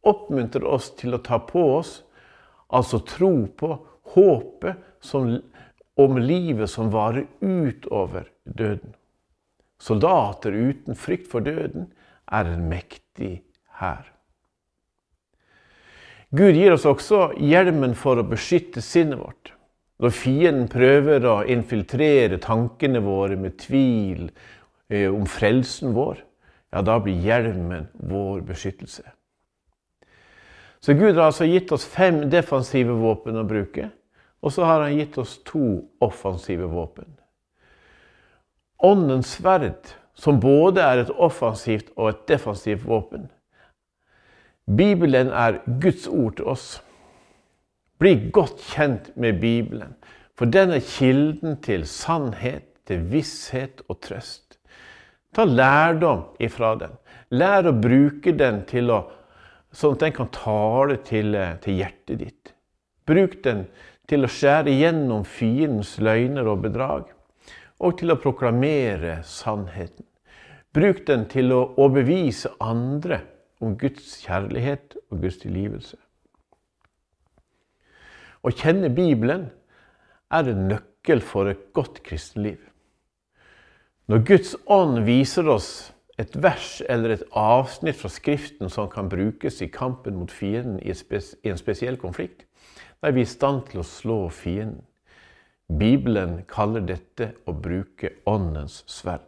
[0.00, 1.98] oppmuntrer oss til å ta på oss,
[2.72, 3.76] altså tro på,
[4.16, 5.36] håpet som,
[5.96, 8.94] om livet som varer utover døden.
[9.80, 11.88] Soldater uten frykt for døden
[12.30, 13.40] er en mektig
[13.80, 14.04] hær.
[16.30, 19.54] Gud gir oss også hjelmen for å beskytte sinnet vårt.
[20.00, 24.28] Når fienden prøver å infiltrere tankene våre med tvil
[24.88, 26.22] eh, om frelsen vår,
[26.70, 29.04] ja, da blir hjelmen vår beskyttelse.
[30.80, 33.90] Så Gud har altså gitt oss fem defensive våpen å bruke.
[34.40, 37.08] Og så har han gitt oss to offensive våpen.
[38.80, 43.28] Åndens sverd, som både er et offensivt og et defensivt våpen.
[44.76, 46.68] Bibelen er Guds ord til oss.
[48.00, 49.96] Bli godt kjent med Bibelen,
[50.38, 54.56] for den er kilden til sannhet, til visshet og trøst.
[55.36, 56.94] Ta lærdom ifra den.
[57.30, 59.02] Lær å bruke den å,
[59.70, 62.54] sånn at den kan tale til, til hjertet ditt.
[63.06, 63.66] Bruk den
[64.10, 67.08] til å skjære gjennom fiendens løgner og bedrag,
[67.80, 70.04] og til å proklamere sannheten.
[70.74, 73.22] Bruk den til å overbevise andre
[73.62, 75.98] om Guds kjærlighet og Guds tilgivelse.
[78.40, 79.48] Å kjenne Bibelen
[80.32, 82.60] er en nøkkel for et godt kristenliv.
[84.10, 89.60] Når Guds ånd viser oss et vers eller et avsnitt fra Skriften som kan brukes
[89.62, 92.46] i kampen mot fienden i en spesiell konflikt,
[93.02, 94.84] er vi i stand til å slå fienden.
[95.70, 99.22] Bibelen kaller dette å bruke åndens sverd.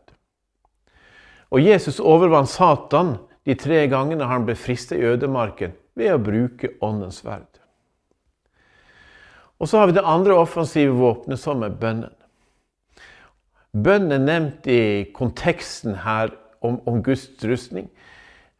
[1.52, 3.14] Og Jesus overvant Satan
[3.46, 7.46] de tre gangene han ble fristet i ødemarken ved å bruke åndens sverd.
[9.62, 12.14] Og så har vi det andre offensive våpenet, som er bønnen.
[13.72, 14.80] Bønnen er nevnt i
[15.14, 17.86] konteksten her om, om Guds rustning.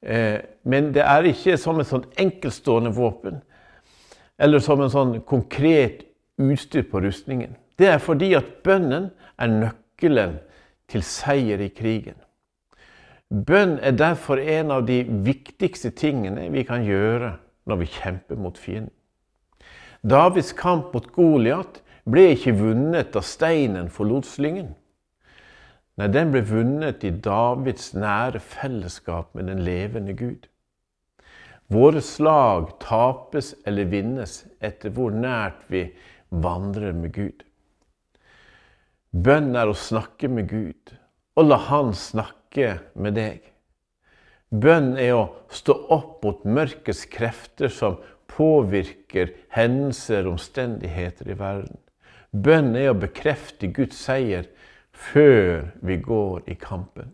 [0.00, 3.42] Eh, men det er ikke som et sånt enkeltstående våpen
[4.42, 6.02] eller som en sånn konkret
[6.42, 7.54] utstyr på rustningen.
[7.78, 10.36] Det er fordi at bønnen er nøkkelen
[10.90, 12.18] til seier i krigen.
[13.32, 17.36] Bønn er derfor en av de viktigste tingene vi kan gjøre
[17.70, 18.92] når vi kjemper mot fienden.
[20.02, 21.78] Davids kamp mot Goliat
[22.10, 24.72] ble ikke vunnet da steinen forlot slyngen.
[26.00, 30.48] Nei, den ble vunnet i Davids nære fellesskap med den levende Gud.
[31.72, 35.86] Våre slag tapes eller vinnes etter hvor nært vi
[36.28, 37.44] vandrer med Gud.
[39.12, 40.92] Bønn er å snakke med Gud,
[41.36, 43.52] og la Han snakke med deg.
[44.52, 47.96] Bønn er å stå opp mot mørkets krefter som
[48.32, 51.80] påvirker hendelser og omstendigheter i verden.
[52.32, 54.48] Bønn er å bekrefte Guds seier
[54.92, 57.12] før vi går i kampen.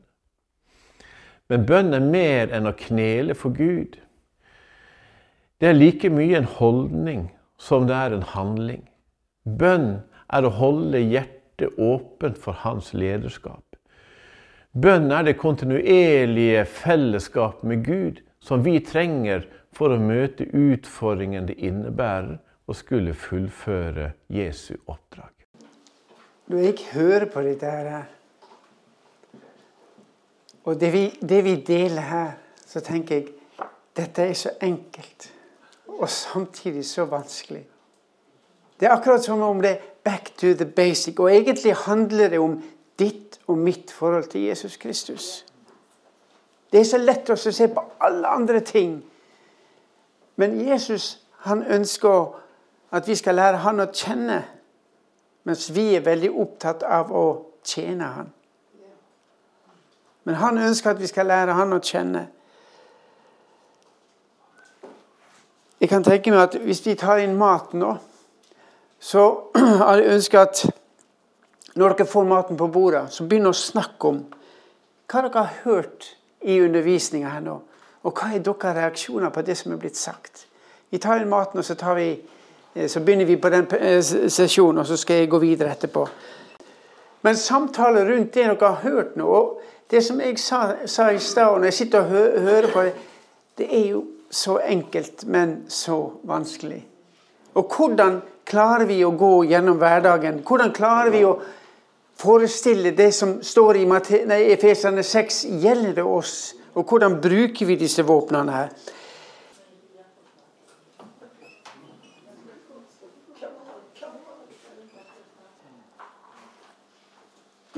[1.49, 3.97] Men bønn er mer enn å knele for Gud.
[5.59, 7.23] Det er like mye en holdning
[7.59, 8.85] som det er en handling.
[9.43, 9.89] Bønn
[10.31, 13.65] er å holde hjertet åpent for hans lederskap.
[14.79, 21.57] Bønn er det kontinuerlige fellesskap med Gud som vi trenger for å møte utfordringen det
[21.59, 22.37] innebærer
[22.69, 25.33] og skulle fullføre Jesu oppdrag.
[26.53, 28.07] Når jeg hører på dette her,
[30.69, 32.31] og det vi, det vi deler her,
[32.63, 33.67] så tenker jeg
[33.99, 35.33] dette er så enkelt
[35.89, 37.67] og samtidig så vanskelig.
[38.81, 41.19] Det er akkurat som om det er back to the basic.
[41.19, 42.63] Og egentlig handler det om
[42.99, 45.47] ditt og mitt forhold til Jesus Kristus.
[46.73, 49.01] Det er så lett å se på alle andre ting.
[50.37, 52.35] Men Jesus han ønsker
[52.91, 54.43] at vi skal lære han å kjenne,
[55.45, 57.25] mens vi er veldig opptatt av å
[57.65, 58.33] tjene han.
[60.25, 62.27] Men han ønsker at vi skal lære han å kjenne.
[65.81, 67.93] Jeg kan tenke meg at hvis vi tar inn mat nå,
[68.99, 69.25] så
[69.59, 70.63] hadde jeg ønsket at
[71.79, 74.25] når dere får maten på bordet, så begynner å snakke om
[75.09, 76.09] hva dere har hørt
[76.43, 77.55] i undervisninga her nå.
[78.03, 80.47] Og hva er deres reaksjoner på det som er blitt sagt?
[80.91, 82.11] Vi tar inn maten, og så, vi,
[82.75, 86.07] eh, så begynner vi på den eh, sesjonen, og så skal jeg gå videre etterpå.
[87.23, 91.23] Men samtaler rundt det dere har hørt nå, og det som jeg sa, sa i
[91.23, 92.95] stad, når jeg sitter og hø hører på det,
[93.59, 96.83] det er jo så enkelt, men så vanskelig.
[97.57, 100.43] Og hvordan klarer vi å gå gjennom hverdagen?
[100.47, 101.39] Hvordan klarer vi å
[102.19, 103.89] forestille det som står i
[104.53, 106.55] Efesene 6, gjelder det oss?
[106.75, 108.73] Og hvordan bruker vi disse våpnene her?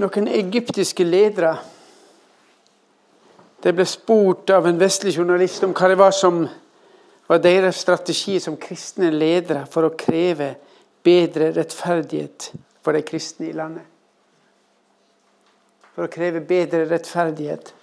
[0.01, 1.59] Noen egyptiske ledere
[3.63, 6.43] det ble spurt av en vestlig journalist om hva det var som
[7.31, 10.55] var deres strategi som kristne ledere for å kreve
[11.05, 12.51] bedre rettferdighet
[12.83, 13.85] for de kristne i landet.
[15.95, 17.75] For å kreve bedre rettferdighet.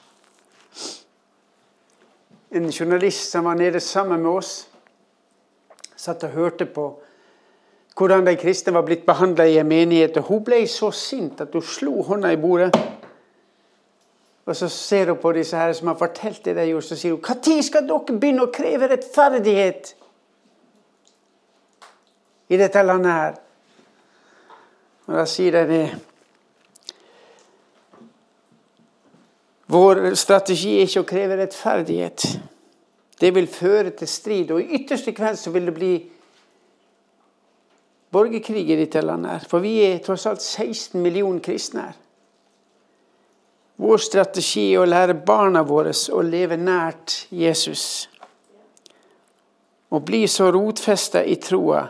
[2.57, 4.53] En journalist som var nede sammen med oss,
[5.97, 6.89] satt og hørte på
[7.97, 10.17] hvordan de kristne var blitt behandla i en menighet.
[10.17, 12.75] og Hun ble så sint at hun slo hånda i bordet.
[14.47, 17.15] Og så ser hun på disse her som har fortalt det de gjorde, så sier
[17.15, 19.95] hun Når skal dere begynne å kreve rettferdighet
[22.47, 23.35] i dette landet her?
[25.07, 25.87] Og da sier de det.
[29.67, 32.27] Vår strategi er ikke å kreve rettferdighet.
[33.19, 35.93] Det vil føre til strid, og i ytterste kveld så vil det bli
[38.15, 39.31] borgerkrig i dette landet.
[39.31, 39.47] her.
[39.49, 41.97] For vi er tross alt 16 millioner kristne her.
[43.77, 48.07] Vår strategi er å lære barna våre å leve nært Jesus.
[49.93, 51.83] Og bli så rotfesta i troa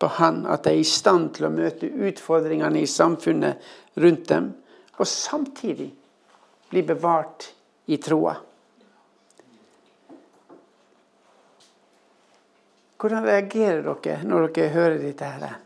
[0.00, 3.60] på Han at de er i stand til å møte utfordringene i samfunnet
[4.00, 4.48] rundt dem,
[4.96, 5.90] og samtidig
[6.72, 7.50] bli bevart
[7.92, 8.34] i troa.
[12.96, 15.28] Hvordan reagerer dere når dere hører dette?
[15.28, 15.56] her?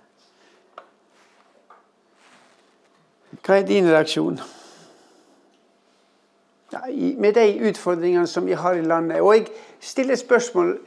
[3.38, 4.40] Hva er din reaksjon?
[7.16, 9.20] Med de utfordringene som vi har i landet.
[9.20, 9.46] Og jeg
[9.80, 10.78] stiller spørsmål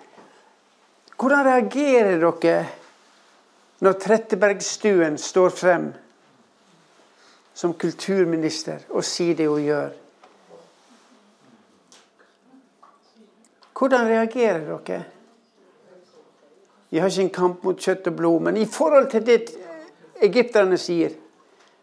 [1.21, 2.65] Hvordan reagerer dere
[3.81, 5.87] når Trettebergstuen står frem
[7.53, 9.91] som kulturminister og sier det hun gjør?
[13.77, 15.03] Hvordan reagerer dere?
[16.89, 19.41] Vi har ikke en kamp mot kjøtt og blod, men i forhold til det
[20.21, 21.17] egypterne sier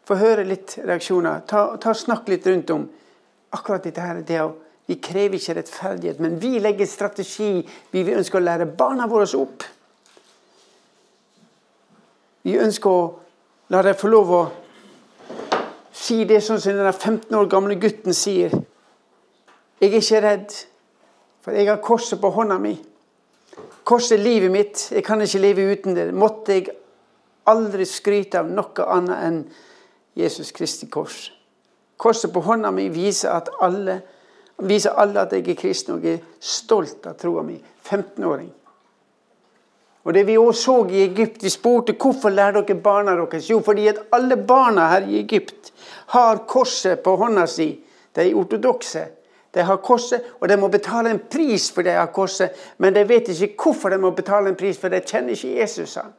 [0.08, 1.42] Få høre litt reaksjoner.
[1.44, 2.86] Ta, ta Snakk litt rundt om
[3.54, 4.22] akkurat dette her.
[4.26, 4.52] Det å,
[4.88, 7.60] vi krever ikke rettferdighet, men vi legger strategi.
[7.92, 9.66] Vi ønsker å lære barna våre opp.
[12.46, 13.02] Vi ønsker å
[13.74, 14.42] la dem få lov å
[15.98, 18.54] si det sånn som den 15 år gamle gutten sier.
[19.78, 20.54] Jeg er ikke redd,
[21.44, 22.74] for jeg har korset på hånda mi.
[23.88, 24.86] Korset er livet mitt.
[24.94, 26.08] Jeg kan ikke leve uten det.
[26.14, 26.70] Måtte jeg
[27.48, 29.42] aldri skryte av noe annet enn
[30.18, 31.28] Jesus Kristi kors.
[31.98, 33.98] Korset på hånda mi viser, at alle,
[34.62, 37.58] viser alle at jeg er kristen og jeg er stolt av troa mi.
[37.88, 38.52] 15-åring.
[40.08, 43.50] Og Det vi også så i Egypt, de spurte hvorfor lærer dere barna deres.
[43.50, 45.72] Jo, fordi at alle barna her i Egypt
[46.14, 47.68] har korset på hånda si.
[48.16, 49.04] De er ortodokse.
[49.54, 52.50] De har korset, og de må betale en pris for de har korset.
[52.78, 55.94] Men de vet ikke hvorfor de må betale en pris, for de kjenner ikke Jesus.
[56.00, 56.12] Han.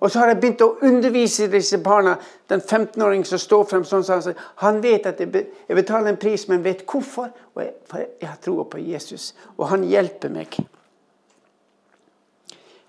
[0.00, 2.16] Og så har jeg begynt å undervise disse barna.
[2.50, 5.32] Den 15-åringen som står frem sånn, så han vet at jeg
[5.72, 7.30] betaler en pris, men vet hvorfor.
[7.54, 10.58] Og jeg, for jeg har troa på Jesus, og han hjelper meg.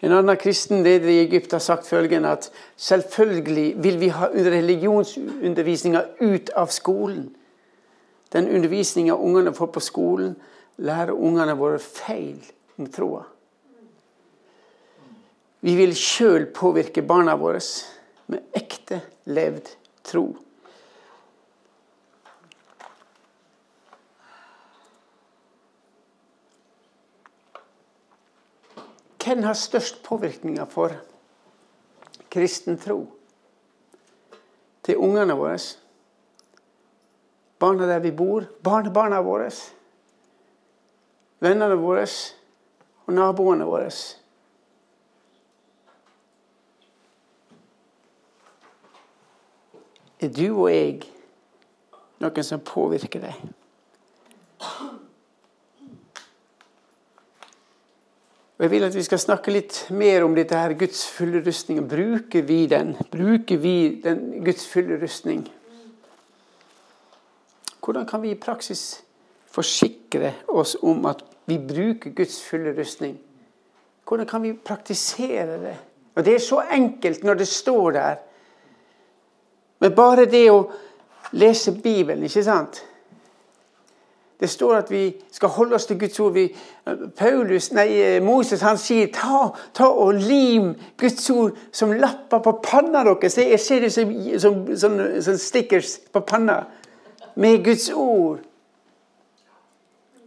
[0.03, 6.03] En annen kristen leder i Egypt har sagt følgende at selvfølgelig vil vi ha religionsundervisninga
[6.21, 7.31] ut av skolen.
[8.33, 10.35] Den undervisninga ungene får på skolen,
[10.77, 12.43] lærer ungene våre feil
[12.77, 13.23] om troa.
[15.67, 17.59] Vi vil sjøl påvirke barna våre
[18.31, 19.67] med ekte levd
[20.07, 20.29] tro.
[29.19, 30.93] Hvem har størst påvirkninger for
[32.31, 33.01] kristen tro?
[34.87, 35.57] Til ungene våre,
[37.59, 39.51] barna der vi bor, barnebarna våre,
[41.43, 43.91] vennene våre og naboene våre.
[50.21, 51.03] Er du og jeg
[52.23, 53.41] noen som påvirker deg?
[58.57, 61.83] Og Jeg vil at vi skal snakke litt mer om dette her Guds fulle rustning.
[61.85, 62.95] Bruker vi den?
[63.13, 65.43] Bruker vi den Guds fulle rustning?
[67.85, 69.03] Hvordan kan vi i praksis
[69.53, 73.19] forsikre oss om at vi bruker Guds fulle rustning?
[74.07, 75.77] Hvordan kan vi praktisere det?
[76.15, 78.15] Og Det er så enkelt når det står der.
[79.79, 80.61] Men bare det å
[81.37, 82.83] lese Bibelen, ikke sant?
[84.39, 86.33] Det står at vi skal holde oss til Guds ord.
[86.33, 86.45] Vi,
[87.17, 93.01] Paulus, nei, Moses han sier ta, ta, og lim Guds ord som lapper på panna
[93.07, 93.37] deres.
[93.41, 96.59] Jeg ser det som, som, som, som stickers på panna
[97.35, 98.45] med Guds ord.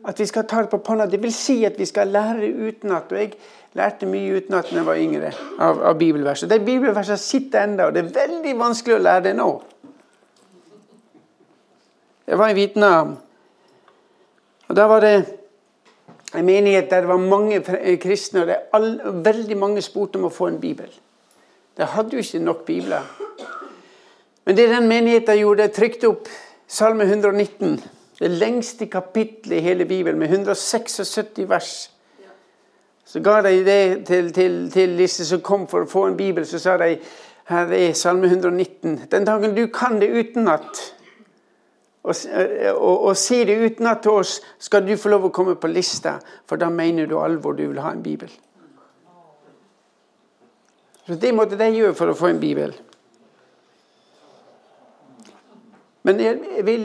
[0.09, 1.07] At vi skal ta det på panna.
[1.07, 3.13] Det vil si at vi skal lære utenat.
[3.13, 3.35] Og jeg
[3.77, 6.51] lærte mye utenat da jeg var yngre av, av bibelverset.
[6.51, 9.51] De bibelversene sitter ennå, og det er veldig vanskelig å lære det nå.
[12.31, 13.17] Jeg var i Vietnam.
[14.71, 15.15] Og Da var det
[16.35, 17.61] en menighet der det var mange
[17.99, 20.91] kristne, og all, veldig mange spurte om å få en bibel.
[21.77, 23.07] De hadde jo ikke nok bibler.
[24.47, 26.29] Men det den menigheten gjorde, de trykte opp
[26.71, 27.81] Salme 119.
[28.21, 31.91] Det lengste kapittelet i hele Bibelen, med 176 vers.
[33.05, 36.45] Så ga de det til, til, til disse som kom for å få en bibel.
[36.47, 36.99] Så sa de
[37.51, 39.01] her er Salme 119.
[39.11, 40.83] Den dagen du kan det utenat,
[42.03, 42.15] og,
[42.77, 46.19] og, og si det utenat til oss, skal du få lov å komme på lista,
[46.47, 48.31] for da mener du alvor du vil ha en bibel.
[51.07, 52.77] Så Det måtte de gjøre for å få en bibel.
[56.07, 56.85] Men jeg vil,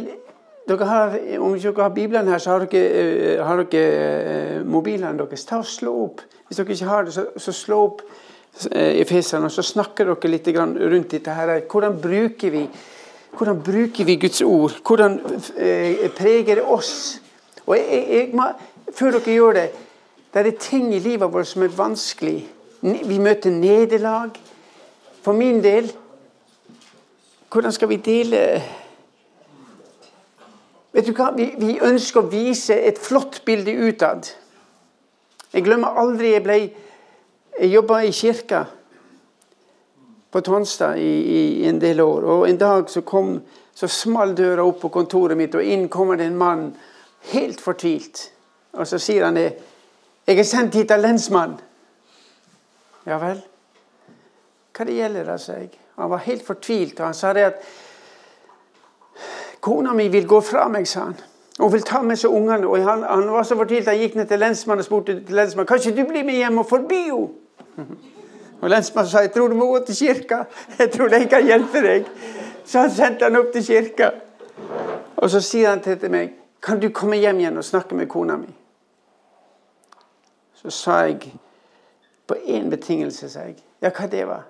[0.66, 5.45] dere har, om dere har Bibelen her, så har dere, har dere mobilene deres.
[5.45, 6.26] Ta og Slå opp.
[6.47, 8.01] Hvis dere ikke har det, så, så slå opp
[8.72, 11.32] Efesene, og så snakker dere litt rundt dette.
[11.32, 11.57] her.
[11.70, 12.68] Hvordan bruker vi
[13.38, 14.78] hvordan bruker vi Guds ord?
[14.88, 15.20] Hvordan
[15.57, 17.22] eh, preger det oss?
[17.66, 18.47] Og jeg, jeg, må,
[18.95, 19.70] Før dere gjør det
[20.34, 22.47] Det er ting i livet vårt som er vanskelig.
[22.82, 24.30] Vi møter nederlag.
[25.22, 25.91] For min del
[27.51, 28.63] Hvordan skal vi dele
[30.96, 31.34] Vet du hva?
[31.36, 34.30] Vi, vi ønsker å vise et flott bilde utad.
[35.52, 36.72] Jeg glemmer aldri jeg
[37.56, 38.66] Jeg jobba i kirka
[40.32, 42.24] på Tonstad i, i, en del år.
[42.24, 43.41] Og En dag så, kom,
[43.74, 46.66] så small døra opp på kontoret mitt, og inn kommer det en mann
[47.32, 48.32] helt fortvilt.
[48.76, 49.54] Og så sier han det.
[50.28, 51.60] 'Jeg er sendt hit av lensmann.'
[53.06, 53.41] Ja vel?
[54.76, 55.70] Hva det gjelder da, sa jeg.
[55.96, 57.62] Han var helt fortvilt, og han sa det at
[59.66, 61.16] 'Kona mi vil gå fra meg', sa han.
[61.59, 62.68] Hun vil ta med seg ungene.
[62.68, 65.68] Og han, han var så fortvilt han gikk ned til lensmannen og spurte til lensmannen,
[65.68, 67.30] 'Kanskje du blir med hjem og forby henne?'
[68.61, 70.43] Og Lensmannen sa jeg tror du må gå til kirka.
[70.80, 72.05] Jeg tror de kan hjelpe deg.
[72.66, 74.09] Så han sendte han opp til kirka.
[75.18, 76.34] Og så sier han til meg
[76.66, 78.49] kan du komme hjem igjen og snakke med kona mi.
[80.55, 81.34] Så sa jeg
[82.28, 83.59] på én betingelse, sa jeg.
[83.82, 84.47] Ja, hva det var?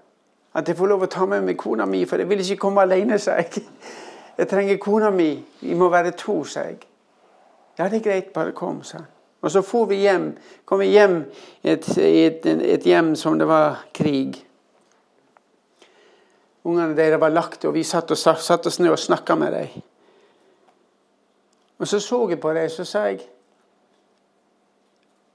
[0.55, 2.81] At jeg får lov å ta med meg kona mi, for jeg vil ikke komme
[2.81, 3.65] alene, sa jeg.
[4.37, 5.29] Jeg trenger kona mi.
[5.61, 6.81] Vi må være to, sa jeg.
[7.79, 9.11] Ja, det er greit, bare kom, sa han.
[9.45, 10.31] Og så for vi hjem,
[10.65, 11.19] kom vi hjem
[11.61, 14.39] i et, et, et, hjem som det var krig.
[16.65, 19.83] Ungene deres var lagt, og vi satt, og, satt oss ned og snakka med dem.
[21.77, 23.21] Og så så jeg på dem, så sa jeg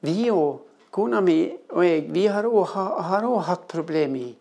[0.00, 4.36] Vi og kona mi og jeg, vi har òg hatt problemer i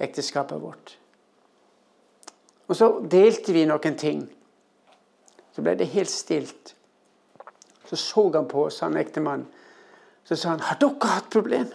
[0.00, 0.96] ekteskapet vårt.
[2.68, 4.24] Og så delte vi noen ting.
[5.54, 6.74] Så ble det helt stilt.
[7.84, 9.46] Så så han på oss, han ektemannen.
[10.24, 11.72] Så sa han 'Har dere hatt problem?'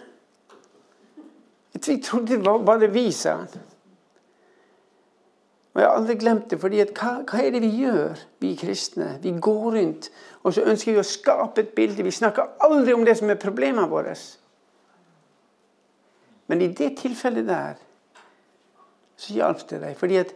[1.86, 3.48] Jeg trodde det var bare vi, sa han.
[5.74, 6.60] Og Jeg har aldri glemt det.
[6.60, 9.18] for hva, hva, er det vi gjør, vi kristne?
[9.22, 10.10] Vi går rundt
[10.42, 12.04] og så ønsker vi å skape et bilde.
[12.04, 14.14] Vi snakker aldri om det som er problemene våre.
[16.48, 17.80] Men i det tilfellet der
[19.20, 19.96] så hjalp det deg.
[19.96, 20.32] fordi at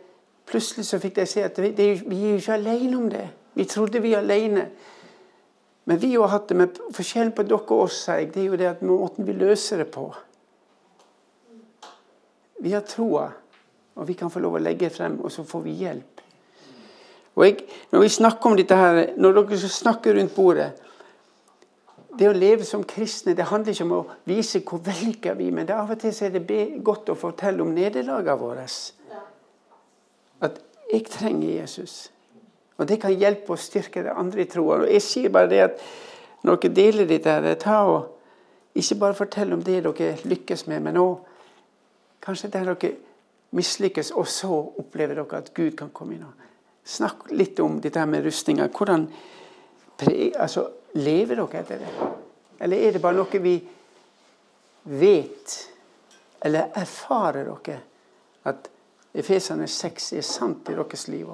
[0.46, 3.24] plutselig så fikk de se at det, det, vi er jo ikke alene om det.
[3.54, 4.68] Vi trodde vi er alene.
[5.84, 8.70] Men vi har hatt det med forskjellen på dere og oss, det er jo det
[8.70, 10.08] at måten vi løser det på.
[12.64, 13.26] Vi har troa,
[13.94, 16.22] og vi kan få lov å legge det frem, og så får vi hjelp.
[17.34, 20.72] Og jeg, Når vi snakker om dette her, når dere snakker rundt bordet
[22.18, 25.52] Det å leve som kristne det handler ikke om å vise hvor vellykka vi er,
[25.56, 28.66] men det av og til er det godt å fortelle om nederlagene våre.
[30.92, 32.10] 'Jeg trenger Jesus'.
[32.78, 34.82] Og det kan hjelpe å styrke det andre i troa.
[34.82, 35.80] Og jeg sier bare det at
[36.44, 38.10] når dere deler dette, her, ta og
[38.74, 41.18] ikke bare fortell om det dere lykkes med, men òg
[42.24, 42.94] kanskje der dere
[43.54, 46.26] mislykkes, og så opplever dere at Gud kan komme inn.
[46.84, 48.68] Snakk litt om dette med rustninga.
[48.68, 49.06] Hvordan
[50.38, 52.10] altså, Lever dere etter det?
[52.60, 53.54] Eller er det bare noe vi
[54.84, 55.54] vet?
[56.44, 57.80] Eller erfarer dere
[58.44, 58.68] at
[59.14, 61.28] Efesene 6 er sant i deres liv?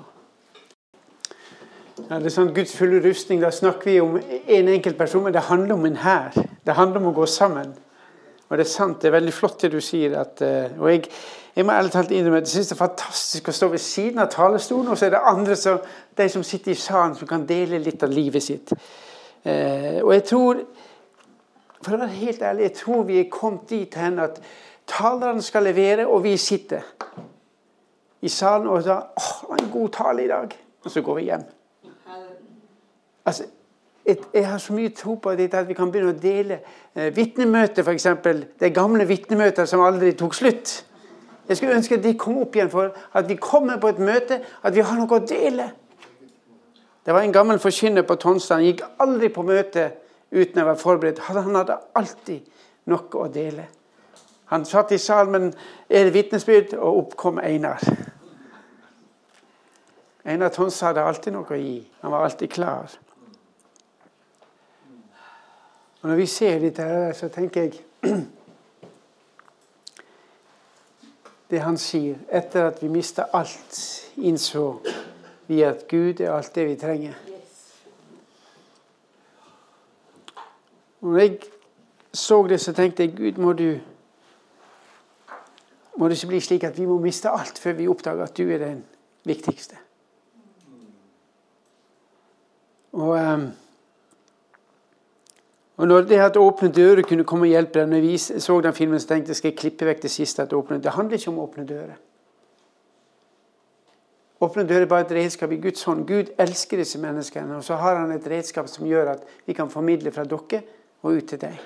[2.08, 5.32] Ja, det er sånn Guds fulle rustning, Da snakker vi om en enkelt person, men
[5.32, 6.36] det handler om en hær.
[6.66, 7.72] Det handler om å gå sammen.
[8.50, 10.18] Og det er sant, det er veldig flott det du sier.
[10.18, 11.08] At, eh, og jeg,
[11.56, 14.20] jeg må ærlig talt innrømme at jeg syns det er fantastisk å stå ved siden
[14.20, 15.80] av talerstolen, og så er det andre som,
[16.18, 18.74] de som sitter i salen, som kan dele litt av livet sitt.
[19.40, 20.64] Eh, og jeg tror,
[21.80, 24.42] for å være helt ærlig, jeg tror vi er kommet dit hen at
[24.90, 26.84] talerne skal levere, og vi sitter
[28.20, 31.22] i salen og sa 'Å, var en god tale i dag.' Og så går vi
[31.22, 31.44] hjem.
[33.26, 33.44] Altså,
[34.34, 36.60] jeg har så mye tro på dette at vi kan begynne å dele
[36.96, 38.06] eh, vitnemøter, f.eks.
[38.60, 40.72] Det gamle vitnemøter som aldri tok slutt.
[41.48, 44.40] Jeg skulle ønske at de kom opp igjen for at vi kommer på et møte,
[44.62, 45.70] at vi har noe å dele.
[47.06, 48.60] Det var en gammel forkynner på Tonstad.
[48.60, 49.90] Han gikk aldri på møte
[50.30, 51.22] uten å være forberedt.
[51.26, 52.46] Han hadde alltid
[52.90, 53.66] noe å dele.
[54.50, 55.54] Han satt i salmen
[55.88, 57.82] 'Er det vitnesbyrd?' og opp kom Einar.
[60.24, 61.90] Einar Tonse hadde alltid noe å gi.
[62.00, 62.90] Han var alltid klar.
[66.02, 67.80] Og Når vi ser dette, her, så tenker jeg
[71.50, 73.78] Det han sier etter at vi mista alt,
[74.16, 74.78] innså
[75.46, 77.14] vi at Gud er alt det vi trenger.
[81.00, 81.38] Og når jeg
[82.12, 83.80] så det, så tenkte jeg Gud, må du
[86.00, 88.46] Må det ikke bli slik at vi må miste alt før vi oppdager at du
[88.48, 88.78] er den
[89.28, 89.76] viktigste.
[92.96, 93.50] Og um,
[95.80, 98.74] og når det at åpne dører kunne komme og hjelpe deg, når vi så den
[98.76, 100.42] filmen, så tenkte jeg skal jeg klippe vekk det siste.
[100.42, 100.76] at åpne.
[100.82, 101.94] Det handler ikke om åpne dører.
[104.40, 106.06] Åpne dører er bare et redskap i Guds hånd.
[106.06, 107.56] Gud elsker disse menneskene.
[107.56, 110.62] Og så har han et redskap som gjør at vi kan formidle fra dere
[111.02, 111.56] og ut til deg.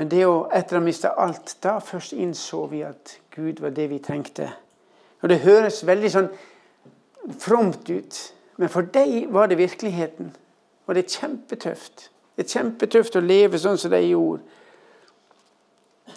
[0.00, 3.74] Men det å etter å ha mista alt, da først innså vi at Gud var
[3.76, 4.46] det vi trengte.
[5.20, 6.30] Og det høres veldig sånn
[7.36, 8.20] fromt ut,
[8.56, 10.30] men for deg var det virkeligheten.
[10.88, 12.06] Og det er kjempetøft.
[12.32, 14.40] Det er kjempetøft å leve sånn som de gjorde.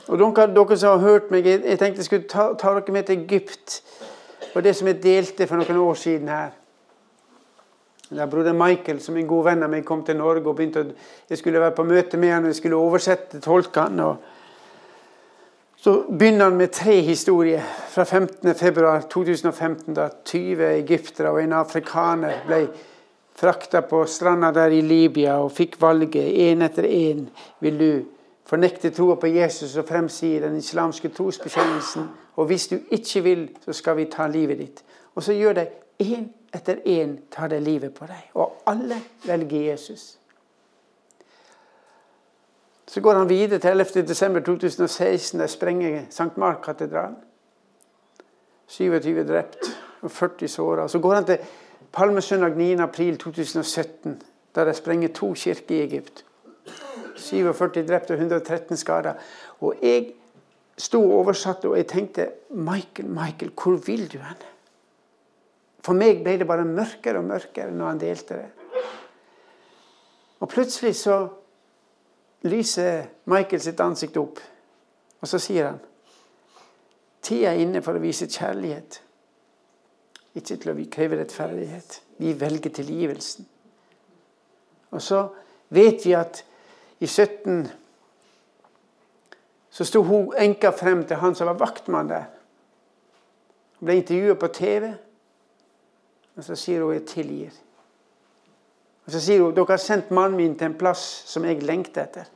[0.07, 3.11] Og dere, dere som har hørt meg, jeg tenkte jeg skulle ta, ta dere med
[3.11, 3.81] til Egypt.
[4.53, 6.55] Og det som jeg delte for noen år siden her.
[8.09, 10.85] Da broder Michael, som en god venn av meg, kom til Norge og begynte å,
[11.29, 14.17] Jeg skulle være på møte med han og jeg skulle oversette tolkene.
[15.83, 22.67] Så begynner han med tre historier fra 15.2.2015, da 20 egyptere og en afrikaner ble
[23.35, 27.25] frakta på stranda der i Libya og fikk valget én etter én.
[27.59, 28.03] Vil du
[28.47, 32.07] fornekte troa på Jesus og fremsi den islamske trosbekjennelsen?
[32.35, 34.83] Og hvis du ikke vil, så skal vi ta livet ditt.
[35.15, 35.67] Og så gjør de
[35.99, 38.29] én etter én tar det livet på deg.
[38.33, 40.17] Og alle velger Jesus.
[42.87, 45.37] Så går han videre til 11.12.2016.
[45.37, 46.37] Der sprenger St.
[46.37, 47.15] Mark-katedralen.
[48.67, 49.65] 27 drept
[50.01, 50.87] og 40 såra.
[50.87, 51.37] Så går han til
[51.93, 54.09] Palmesøndag 9.4.2017,
[54.55, 56.25] da de sprenger to kirker i Egypt.
[57.15, 59.13] 47 drepte og 113 skada.
[59.59, 60.13] Og jeg
[60.77, 64.52] sto og oversatte, og jeg tenkte Michael, Michael, hvor vil du hen?
[65.83, 68.49] For meg ble det bare mørkere og mørkere når han delte det.
[70.43, 71.17] Og plutselig så
[72.47, 74.39] lyser Michael sitt ansikt opp,
[75.19, 75.81] og så sier han
[77.23, 78.97] Tida er inne for å vise kjærlighet.
[80.35, 82.01] Ikke til å kreve rettferdighet.
[82.19, 83.45] Vi velger tilgivelsen.
[84.91, 85.21] Og så
[85.71, 86.41] vet vi at
[86.99, 87.63] i 17
[89.73, 92.27] så sto hun enka frem til han som var vaktmann der.
[93.79, 94.91] Hun ble intervjua på TV,
[96.35, 97.59] og så sier hun 'jeg tilgir'.
[99.05, 102.05] Og Så sier hun 'dere har sendt mannen min til en plass som jeg lengter
[102.05, 102.29] etter'.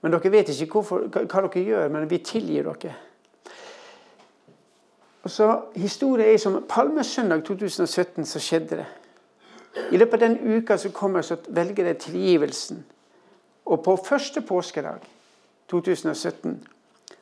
[0.00, 2.94] Men dere vet ikke hvorfor, hva dere gjør, men vi tilgir dere.
[5.22, 8.86] Og så Historien er som Palmesøndag 2017 så skjedde det.
[9.92, 12.84] I løpet av den uka som kommer, så velger jeg tilgivelsen.
[13.64, 15.00] Og på første påskedag
[15.68, 16.66] 2017,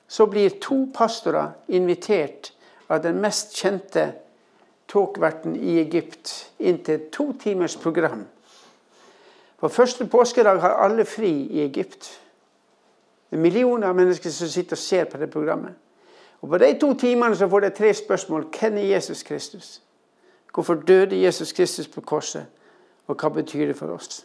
[0.08, 2.52] så blir to pastorer invitert
[2.92, 4.10] av den mest kjente
[4.92, 8.26] talkverten i Egypt inntil to timers program.
[9.56, 12.10] På første påskedag har alle fri i Egypt.
[13.30, 15.72] Det er millioner av mennesker som sitter og ser på det programmet.
[16.42, 18.46] Og På de to timene så får de tre spørsmål.
[18.60, 19.82] Hvem er Jesus Kristus?
[20.54, 22.46] Hvorfor døde Jesus Kristus på korset?
[23.06, 24.24] Og hva betyr det for oss?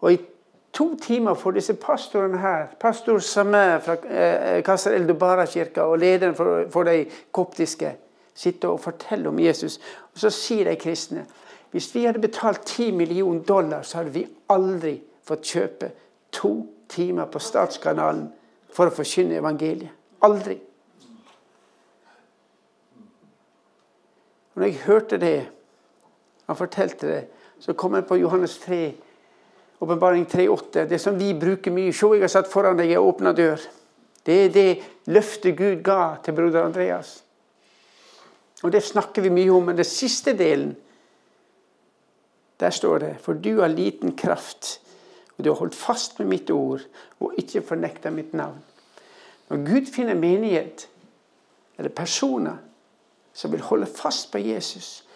[0.00, 0.18] Og I
[0.72, 6.64] to timer for disse pastorene her, pastor Samer fra eh, Kasser Eldobara-kirka og lederen for,
[6.70, 7.96] for de koptiske,
[8.34, 9.80] sitte og fortelle om Jesus.
[10.12, 11.26] Og Så sier de kristne
[11.70, 15.90] hvis vi hadde betalt 10 millioner dollar, så hadde vi aldri fått kjøpe
[16.34, 18.26] to timer på Statskanalen
[18.74, 19.92] for å forkynne evangeliet.
[20.26, 20.56] Aldri.
[24.50, 25.36] Og når jeg hørte det,
[26.46, 27.20] han fortalte det,
[27.60, 28.80] så kom jeg på Johannes 3,
[29.80, 30.84] åpenbaring 3,8.
[30.86, 31.92] Det som vi bruker mye.
[31.92, 33.62] Se, jeg har satt foran deg ei åpna dør.
[34.24, 34.68] Det er det
[35.08, 37.22] løftet Gud ga til broder Andreas.
[38.62, 40.74] Og det snakker vi mye om, men den siste delen,
[42.60, 44.80] der står det For du har liten kraft,
[45.38, 46.84] og du har holdt fast med mitt ord
[47.20, 48.60] og ikke fornekta mitt navn.
[49.48, 50.88] Når Gud finner menighet
[51.78, 52.60] eller personer
[53.32, 55.06] som vil holde fast på Jesus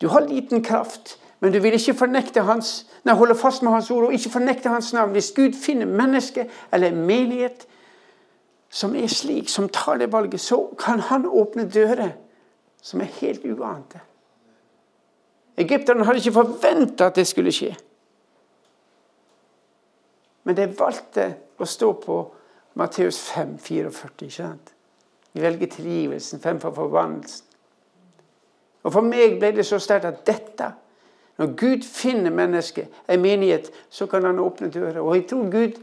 [0.00, 3.90] Du har liten kraft, men du vil ikke fornekte hans, nei, holde fast med hans
[3.92, 5.10] ord og ikke fornekte hans navn.
[5.12, 7.66] Hvis Gud finner menneske eller menighet
[8.72, 12.14] som er slik, som tar det valget, så kan han åpne dører
[12.80, 14.00] som er helt uante.
[15.60, 17.74] Egypterne hadde ikke forventa at det skulle skje.
[20.48, 21.26] Men de valgte
[21.60, 22.16] å stå på
[22.80, 24.14] Matteus 5, 44.
[24.14, 24.72] Ikke sant?
[25.36, 27.44] De velger tilgivelsen fremfor forbannelsen.
[28.88, 30.70] Og For meg ble det så sterkt at dette
[31.38, 35.00] Når Gud finner mennesket, en menighet, så kan han åpne dører.
[35.00, 35.80] Og jeg tror Gud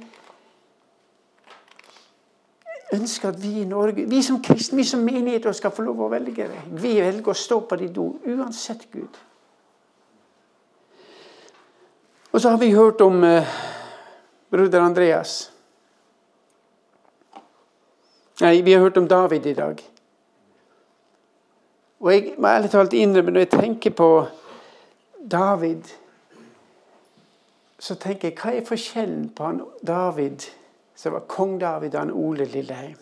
[2.93, 6.09] ønsker at vi i Norge, vi som kristne, vi som menigheter, skal få lov å
[6.11, 6.63] velge det.
[6.71, 9.19] Vi velger å stå på ditt ord, uansett Gud.
[12.31, 13.47] Og så har vi hørt om eh,
[14.51, 15.51] broder Andreas.
[18.41, 19.81] Nei, vi har hørt om David i dag.
[22.01, 24.07] Og jeg må ærlig talt innrømme, når jeg tenker på
[25.32, 25.84] David,
[27.80, 30.47] så tenker jeg hva er forskjellen på han David,
[30.95, 32.97] som var kong David, og han Ole Lilleheim?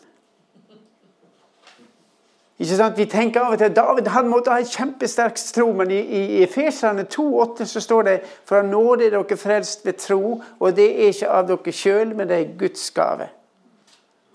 [2.60, 2.98] Ikke sant?
[3.00, 6.00] Vi tenker av og til at David han måtte ha en kjempesterk tro, men i,
[6.00, 10.76] i Efeserne 2,8 så står det for av nåde er dere frelst ved tro, og
[10.76, 13.30] det er ikke av dere sjøl, men det er Guds gave.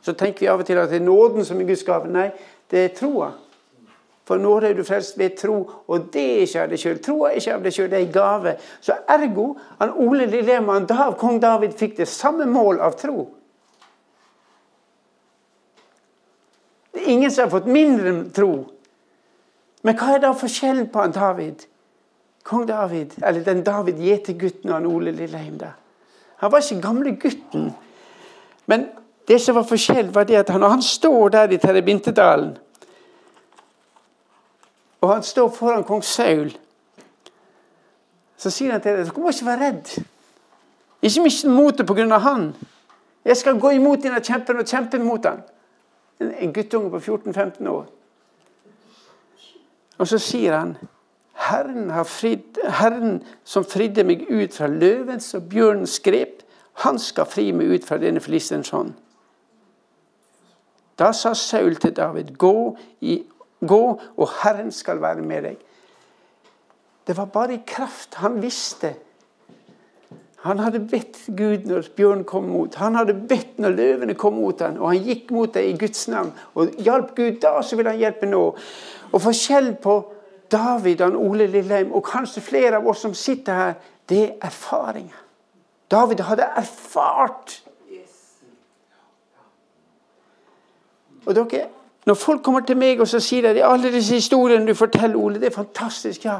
[0.05, 2.09] Så tenker vi av og til at det er nåden som er Guds gave.
[2.09, 2.31] Nei,
[2.73, 3.31] det er troa.
[4.25, 7.01] For nåde er du frelst ved tro, og det er ikke av deg sjøl.
[7.05, 8.55] Troa er ikke av deg sjøl, det er en gave.
[8.81, 9.51] Så ergo,
[9.81, 10.89] han Ole Lillemann,
[11.21, 13.27] kong David fikk det samme mål av tro.
[16.95, 18.53] Det er ingen som har fått mindre tro.
[19.85, 21.67] Men hva er da forskjellen på han David?
[22.45, 25.59] Kong David, eller den David gjetergutten og han Ole Lilleheim.
[25.61, 25.75] da.
[26.41, 27.73] Han var ikke gamle gutten.
[28.67, 28.89] Men
[29.29, 32.55] det som var forskjell, var det at han, han står der i Terrebintedalen
[35.05, 36.55] Og han står foran kong Saul,
[38.41, 39.91] så sier han til deg dere må ikke være redd.
[41.05, 42.19] Ikke mist motet pga.
[42.25, 42.55] han.
[43.25, 45.43] Jeg skal gå imot dine kjempen og kjempe mot han
[46.21, 47.87] en guttunge på 14-15 år.
[49.99, 50.77] Og så sier han
[51.35, 56.43] Herren, frid, Herren, som fridde meg ut fra løvens og bjørnens grep,
[56.87, 58.95] han skal fri meg ut fra denne filisterens hånd.
[60.99, 63.19] Da sa Saul til David, gå, i,
[63.69, 63.83] gå,
[64.17, 65.65] og Herren skal være med deg.
[67.05, 68.17] Det var bare i kraft.
[68.23, 68.95] Han visste
[70.45, 72.75] han hadde bedt Gud når bjørnen kom mot.
[72.77, 76.03] Han hadde bedt når løvene kom mot ham, og han gikk mot dem i Guds
[76.13, 76.35] navn.
[76.53, 78.43] Og hjalp Gud da, så vil han hjelpe nå.
[79.09, 79.95] Og forskjell på
[80.53, 83.73] David og Ole Lilleheim, og kanskje flere av oss som sitter her,
[84.13, 85.23] det er erfaringer.
[85.91, 87.57] David hadde erfart.
[91.25, 91.71] Og dere,
[92.05, 95.41] Når folk kommer til meg og så sier at alle disse historiene du forteller, Ole,
[95.41, 96.25] det er fantastisk.
[96.25, 96.39] ja,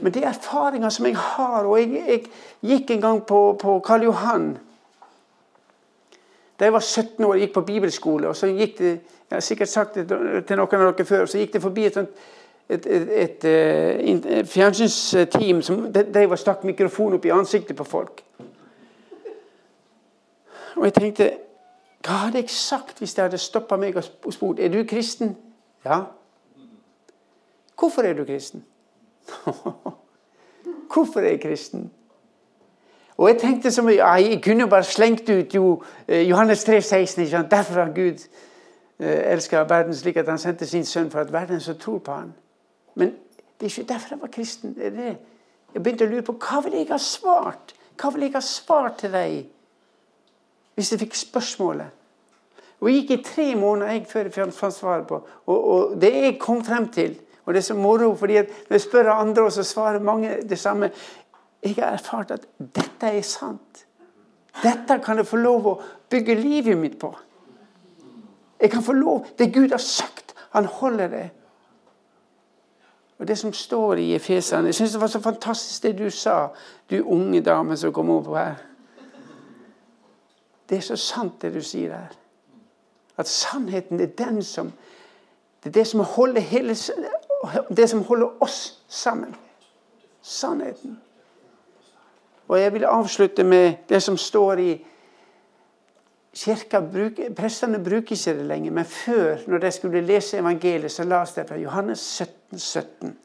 [0.00, 1.64] men det er erfaringer som jeg har.
[1.64, 2.24] Og jeg, jeg
[2.60, 4.58] gikk en gang på, på Karl Johan.
[6.58, 8.28] Da jeg var 17 år, gikk på bibelskole.
[8.28, 9.00] og så gikk det,
[9.30, 10.08] Jeg har sikkert sagt det
[10.46, 11.26] til noen av dere før.
[11.26, 11.96] Så gikk det forbi et,
[12.68, 18.20] et, et, et, et fjernsynsteam som de stakk mikrofon opp i ansiktet på folk.
[20.76, 21.30] Og jeg tenkte
[22.02, 25.36] Hva hadde jeg sagt hvis de hadde stoppa meg og spurt er du kristen?
[25.84, 26.00] Ja.
[27.78, 28.64] Hvorfor er du kristen?
[30.92, 31.90] Hvorfor er jeg kristen?
[33.16, 37.22] Og jeg tenkte som, ja, jeg kunne bare slengt ut jo, eh, Johannes 3, 16.
[37.22, 37.50] Ikke sant?
[37.50, 38.18] Derfor har Gud
[38.98, 42.12] eh, elska verden slik at han sendte sin sønn for at verden som tror på
[42.12, 42.34] han.
[42.94, 43.08] Men
[43.60, 44.74] det er ikke derfor jeg var kristen.
[45.74, 48.98] Jeg begynte å lure på hva ville jeg ha svart Hva ville jeg ha svart
[48.98, 49.44] til deg
[50.74, 51.98] hvis jeg fikk spørsmålet?
[52.82, 55.20] Og jeg gikk i tre måneder jeg, før jeg fant svaret på.
[55.46, 58.80] Og, og, det jeg kom frem til Og det er så moro, fordi når jeg
[58.80, 60.90] spør andre, så svarer mange det samme.
[61.62, 63.86] Jeg har erfart at dette er sant.
[64.62, 65.72] Dette kan jeg få lov å
[66.10, 67.10] bygge livet mitt på.
[68.60, 71.30] Jeg kan få lov Det Gud har sagt, han holder det.
[73.18, 76.48] Og Det som står i Efesene Jeg syns det var så fantastisk det du sa,
[76.90, 78.54] du unge dame som kom opp her.
[80.68, 82.18] Det er så sant, det du sier her.
[83.18, 84.72] At sannheten er den som
[85.62, 86.74] Det er det som holder, hele,
[87.76, 89.36] det som holder oss sammen.
[90.22, 90.96] Sannheten.
[92.48, 94.72] Og jeg vil avslutte med det som står i
[96.34, 101.04] Kirka bruker, Prestene bruker ikke det lenger, men før, når de skulle lese evangeliet, så
[101.04, 103.18] las de fra Johannes 17, 17.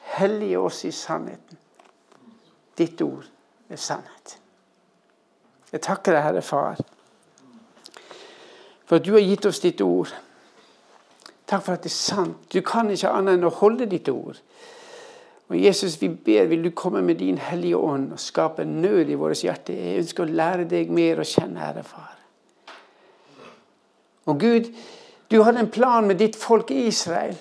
[0.00, 1.58] Hellige oss i sannheten.
[2.78, 3.26] Ditt ord
[3.68, 4.39] er sannhet.
[5.70, 6.80] Jeg takker deg, Herre Far,
[8.86, 10.10] for at du har gitt oss ditt ord.
[11.46, 12.46] Takk for at det er sant.
[12.50, 14.38] Du kan ikke annet enn å holde ditt ord.
[15.50, 19.18] Og Jesus, vi ber, vil du komme med din Hellige Ånd og skape nød i
[19.18, 19.74] vårt hjerte.
[19.74, 22.12] Jeg ønsker å lære deg mer å kjenne, Herre Far.
[24.30, 24.70] Og Gud,
[25.30, 27.38] du hadde en plan med ditt folk i Israel.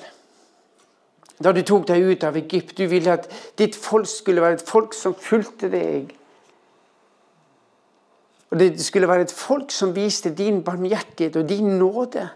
[1.37, 2.77] Da du tok deg ut av Egypt.
[2.77, 3.29] Du ville at
[3.61, 6.09] ditt folk skulle være et folk som fulgte deg.
[8.51, 12.29] Og Det skulle være et folk som viste din barmhjertighet og din nåde.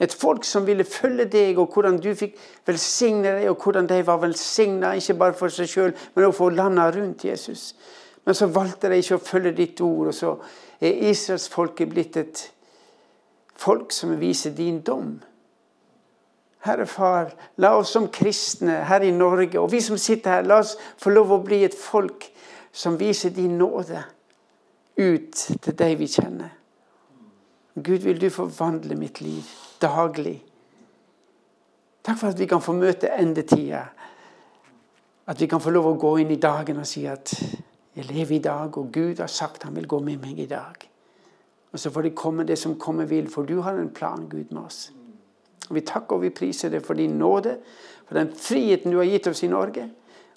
[0.00, 2.36] Et folk som ville følge deg, og hvordan du fikk
[2.66, 6.54] velsigne deg, og hvordan de var velsigna, ikke bare for seg sjøl, men også for
[6.54, 7.74] landa rundt Jesus.
[8.24, 10.36] Men så valgte de ikke å følge ditt ord, og så
[10.80, 12.44] er israelsfolket blitt et
[13.58, 15.16] folk som viser din dom.
[16.66, 20.60] Herre Far, la oss som kristne her i Norge, og vi som sitter her, la
[20.62, 22.26] oss få lov å bli et folk
[22.72, 24.04] som viser din nåde
[24.98, 25.32] ut
[25.62, 26.54] til deg vi kjenner.
[27.78, 29.46] Gud, vil du forvandle mitt liv
[29.80, 30.42] daglig.
[32.02, 33.84] Takk for at vi kan få møte endetida.
[35.28, 37.34] At vi kan få lov å gå inn i dagen og si at
[37.98, 40.86] jeg lever i dag, og Gud har sagt han vil gå med meg i dag.
[41.72, 44.52] Og så får det komme det som komme vil, for du har en plan, Gud,
[44.52, 44.92] med oss.
[45.68, 47.58] Og Vi takker og vi priser deg for din nåde,
[48.06, 49.88] for den friheten du har gitt oss i Norge.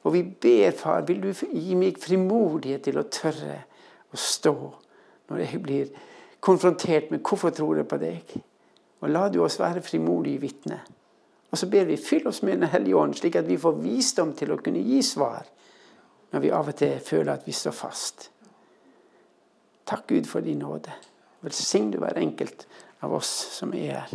[0.03, 3.61] Og vi ber, far, vil du gi meg frimodighet til å tørre
[4.11, 4.55] å stå
[5.31, 5.91] når jeg blir
[6.43, 8.33] konfrontert med hvorfor tror jeg på deg.
[9.01, 10.81] Og la du oss være frimodige vitner.
[11.51, 14.33] Og så ber vi fyll oss med Den hellige ånd, slik at vi får visdom
[14.33, 15.47] til å kunne gi svar
[16.31, 18.29] når vi av og til føler at vi står fast.
[19.85, 20.93] Takk, Gud, for din nåde.
[21.41, 22.67] Velsign du hver enkelt
[23.03, 24.13] av oss som er her.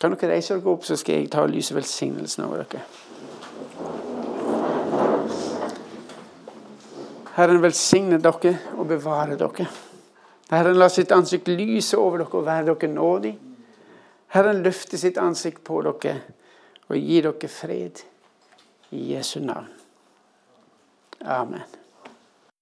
[0.00, 2.84] Kan dere reise dere opp, så skal jeg ta og lyse velsignelsen over dere.
[7.36, 9.66] Herren velsigne dere og bevare dere.
[10.52, 13.34] Herren la sitt ansikt lyse over dere og være dere nådig.
[14.36, 16.18] Herren løfter sitt ansikt på dere
[16.88, 18.02] og gir dere fred.
[18.92, 19.70] I Jesu navn.
[21.24, 21.81] Amen.